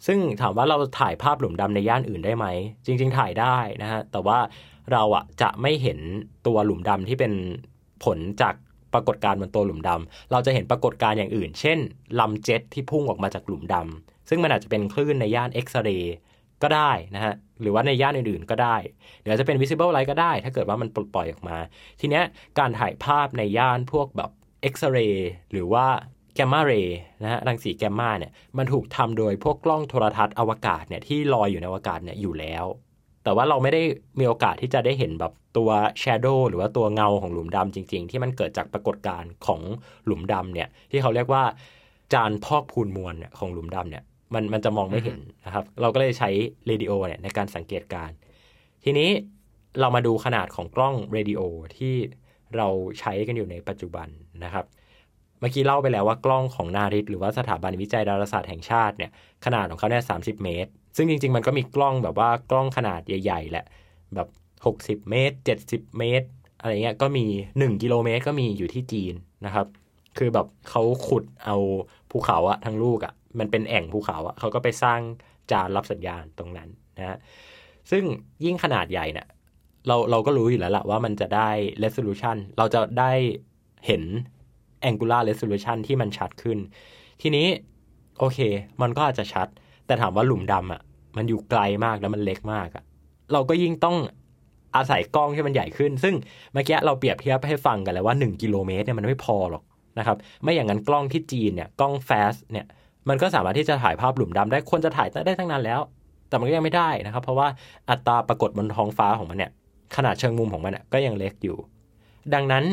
[0.06, 2.46] ซึ่งถามว่าเราถ่ายภาพหลุมดำในย่านอื่นได้ไหม
[2.86, 4.40] จริง ๆ ถ่ายได้นะฮะแต่ว่า
[4.92, 6.00] เราอะจะไม่เห็น
[6.48, 7.34] ตัวหลุมดำที่เป็น
[8.04, 8.56] ผลจาก
[8.94, 11.78] ปรากฏการณ์บนตัวหลุมดำเราจะเห็นปรากฏการณ์อย่างอื่น เช่น
[12.20, 16.16] ลำเจ็ตที่พุ่งออกมาจากหลุมดำซึ่งมันอาจจะเป็นคลื่นในย่านเอ็กซเรย์
[16.64, 18.76] ก็ได้นะฮะ หรือว่าในย่านอื่นๆก็ได้
[19.22, 21.58] หรือจะเป็น visible light ก็ได้ ถ้าเกิดว่ามันปล่อยออกมา
[22.00, 22.24] ทีเนี้ย
[22.60, 24.32] การถ่ายภาพในย่านพวกแบบ
[24.62, 25.86] เอ็กซเรย์หรือว่า
[26.36, 32.66] gamma ray นะฮะรังสีแกมมาเนี่ยมันถูกทำโดยพวกกล้องโทรทรรศน์อวกาศเนี่ยที่ลอยอยู่ในอวกาศเนี่ยอยู่แล้ว
[33.26, 33.82] แต่ว่าเราไม่ได้
[34.20, 35.70] มีโอกาสที่จะได้เห็นแบบตัว
[36.02, 39.62] shadow หรือว่าตัวเงาของหลุมดำจริง ๆ ที่มันเกิดจากปรากฏการณ์ของ
[40.06, 41.44] หลุมดำเนี่ย ที่เขาเรียกว่า
[42.14, 44.04] จานพอกพูนมวลของหลุมดำเนี่ย
[44.34, 46.30] มันมันจะมองไม่เห็นนะครับ เราก็เลยใช้
[46.68, 48.10] เรดิโอเนี่ยในการสังเกตการ
[48.84, 49.10] ทีนี้
[49.80, 51.42] เรามาดูขนาดของกล้องเรดิโอ
[51.78, 51.96] ที่
[52.58, 52.68] เรา
[53.00, 54.08] ใช้กันอยู่ในปัจจุบัน
[54.44, 54.66] นะครับ
[55.40, 59.12] เมื่อกี้เล่าไปแล้วว่ากล้องของนาริตหรือว่าสถาบันวิจัยดาราศาสตร์แห่งชาติเนี่ย
[59.46, 63.66] ขนาดของเขาเนี่ยสาเมตร ซึ่งจริง ๆ มันก็มีกล้องแบบว่ากล้องขนาดใหญ่ๆแหละ
[64.16, 64.28] แบบ
[64.66, 65.36] 60 เมตร
[65.66, 66.28] 70 เมตร
[66.60, 67.26] อะไรเงี้ยก็มี
[67.56, 69.14] 1 กิโลเมตรก็มีอยู่ที่จีน
[69.46, 69.68] นะครับ
[70.18, 71.58] คือแบบเขาขุดเอา
[72.12, 75.00] ภูเขาอะทั้งลูกอะมันเป็นแอ่งภูเขาอะเขาก็ไปสร้าง
[75.52, 77.18] จานรับสัญญาณตรงนั้นนะฮะ
[77.92, 78.04] ซึ่ง
[78.46, 79.28] ยิ่งขนาดใหญ่เนี่ย
[79.88, 81.50] เราเราก็รู้อยู่แล้วละว่ามันจะได้
[81.84, 83.12] resolution เราจะได้
[83.86, 84.04] เห็น
[84.90, 86.58] angular resolution ที่มันชัดขึ้น
[87.22, 87.48] ทีนี้
[88.20, 88.40] โอเค
[88.82, 89.48] มันก็อาจจะชัด
[89.88, 90.82] แต่ถามว่าหลุมดำอะ
[91.18, 92.84] มันอยู่ไกลมากแล้วมันเล็กมากอะ
[93.34, 93.98] เราก็ยิ่งต้อง
[94.76, 96.16] อาศัยกล้องที่มันใหญ่ขึ้น ซึ่ง
[96.54, 99.64] เมื่อกี้เราเปรียบเทียบให้ฟังกันแล้วว่า 1 กิโลเมตรเนี่ยมันไม่พอหรอก
[100.00, 102.66] นะครับ ไม่อย่างนั้นกล้องที่จีนเนี่ยกล้อง fast เนี่ย
[103.10, 105.82] มันก็สามารถที่จะถ่ายภาพหลุมดำได้ควรจะถ่ายได้ตั้งนานแล้ว
[106.30, 107.48] แต่มันก็ยังไม่ได้นะครับ เพราะว่า
[107.90, 109.52] อัตราปรากฏบนท้องฟ้าของมันเนี่ย
[109.96, 111.58] ขนาดเชิงมุมของมันน่ยก็ยังเล็กอยู่
[112.34, 112.66] ดังนั้น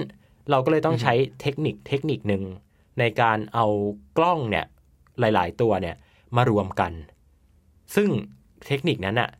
[0.50, 2.42] เราก็เลยต้องใช้เทคนิคเทคนิคหนึ่ง
[2.98, 3.66] ในการเอา
[4.18, 4.64] กล้องเนี่ย
[5.20, 5.96] หลาย ๆ ตัวเนี่ย
[6.36, 6.92] มารวมกัน
[7.94, 8.08] ซึ่ง
[8.66, 9.30] เทคนิคนั้นอะ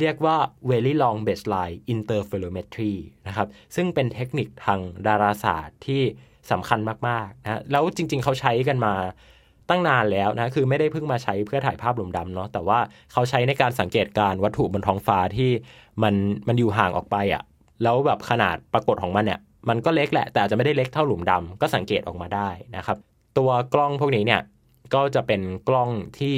[0.00, 0.36] เรียกว่า
[0.70, 2.92] very long baseline interferometry
[3.26, 6.02] นะครับ ซึ่งเป็นเทคนิคทางดาราศาสตร์ที่
[6.50, 8.94] สำคัญมากๆนะแล้วจริงๆ เขาใช้กันมา
[9.68, 12.78] ตั้งนานแล้วนะ คือไม่ได้เพิ่งมาใช้เพื่อถ่ายภาพหลุมดำเนาะ แต่ว่า
[13.12, 15.50] เขาใช้ในการสังเกตการวัตถุบนท้องฟ้าที่
[16.02, 16.14] มัน
[16.48, 17.42] มันอยู่ห่างออกไปอะ่ะ
[17.82, 22.98] แล้วแบบขนาดปรากฏของมันเนี่ยมันก็เล็กแหละ แต่จจะไม่ได้เล็กเท่าหลุมดำก็สังเกตออกมาได้นะครับ
[23.38, 24.40] ตัวกล้องพวกนี้เนี่ย
[24.94, 26.36] ก็จะเป็นกล้องที่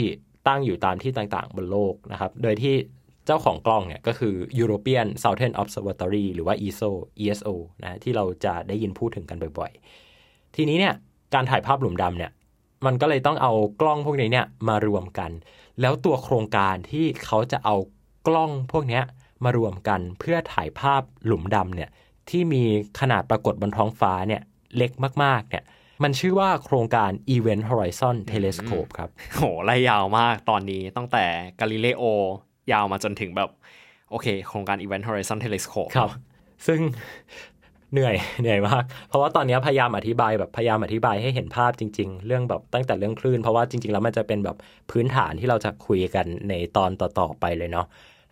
[0.49, 2.75] ตั้งอยู่ตามที่ต่างๆ บนโลกนะครับ โดยที่
[3.27, 6.91] เจ้าของกล้องเนี่ยก็คือ European Southern Observatory หรือว่า ESO
[7.23, 7.49] ESO
[7.83, 10.95] นะที่เราจะได้ยินพูดถึงกันบ่อยๆ ทีนี้เนี่ย
[11.35, 12.33] การถ่ายภาพหลุมดำเนี่ย
[12.87, 15.31] มันก็เลยต้องเอากล้องพวกนี้เนี่ยมารวมกัน
[15.81, 17.77] แล้วตัวโครงการที่เขาจะเอา
[18.27, 19.01] กล้องพวกนี้
[19.45, 21.91] มารวมกันเพื่อถ่ายภาพหลุมดำเนี่ย
[22.31, 22.63] ที่มี
[23.01, 24.43] ขนาดปรากฏบนท้องฟ้าเนี่ย
[24.77, 24.91] เล็ก
[25.25, 25.65] มากๆเนี่ย
[26.03, 31.25] มันชื่อว่าโครงการ Event Horizon Telescope ครับโหไล่ยาวมากตอนนี้ตั้งแต่
[31.61, 32.05] กาลิเลโอ
[32.73, 33.51] ยาวมาจนถึงแบบ
[34.11, 36.11] โอเค โครงการ Event Horizon Telescope ครับ
[36.67, 36.81] ซึ่ง
[37.93, 44.57] เหนื่อยเหนื่อยมาก เพราะว่าตอนนี้พยายามอธิบายแบบพยายามอธิบายให้เห็นภาพจริง ๆ เรื่องแบบตั้งแต่เรื่องคลื่น เพราะว่าจริง ๆ แล้วมันจะเป็นแบบ
[44.91, 47.87] พื้นฐานที่เราจะคุยกันในตอนต่อๆไปเลยเนาะ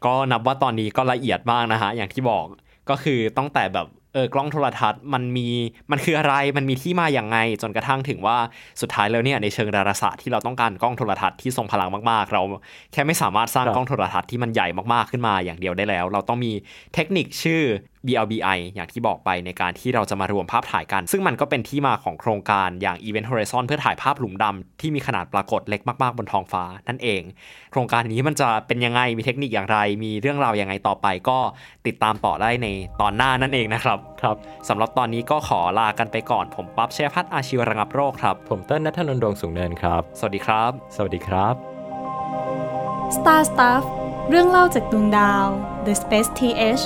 [0.04, 2.44] ก็นับว่าตอนนี้ก็ละเอียดมากนะฮะอย่างที่บอก
[2.90, 5.48] ก็คือตั้งแต่แบบ เออกล้องโทรทัศน์มันมี
[5.90, 8.36] มันคืออะไรมันมีที่มาอย่างไง จนกระทั่งถึงว่า
[8.80, 12.42] สุดท้ายแล้วเนี่ยในเชิงดาราศาสตร์ที่เราต้องการกล้องโทรทัศน์ที่ทรงพลังมากๆ เรา
[12.92, 16.52] แค่ไม่สามารถสร้างกล้องโทรทัศน์ที่มันใหญ่มากๆขึ้นมาอย่างเดียวได้แล้ว เราต้องมี
[16.94, 17.62] เทคนิคชื่อ
[18.06, 27.22] BLBI อย่างที่บอกไปในการที่เราจะมารวมภาพถ่ายกัน ซึ่งมันก็เป็นที่มาของโครงการอย่าง Event Horizon เพื่อถ่ายภาพหลุมดำที่มีขนาดปรากฏเล็กมากๆบนท้องฟ้านั่นเอง
[27.70, 31.38] โครงการนี้มันจะเป็นยังไงมีเทคนิคอย่างไร มีเรื่องราวยังไงต่อไป ก็
[31.86, 32.66] ติดตามต่อได้ใน
[33.00, 34.36] ตอนหน้านั่นเองนะครับครับ
[34.68, 41.54] สำหรับตอนนี้ก็ขอลากันไปก่อนผมปั๊บเชฟพัฒน์อาชีวระงับโรคครับผมเต้นนัทนนท์ดวงสูงเนินครับ สวัสดีครับ สวัสดีครับ
[43.16, 43.82] Star Stuff
[44.30, 45.46] เรื่องเล่าจากดวงดาว
[45.86, 46.84] The Space TH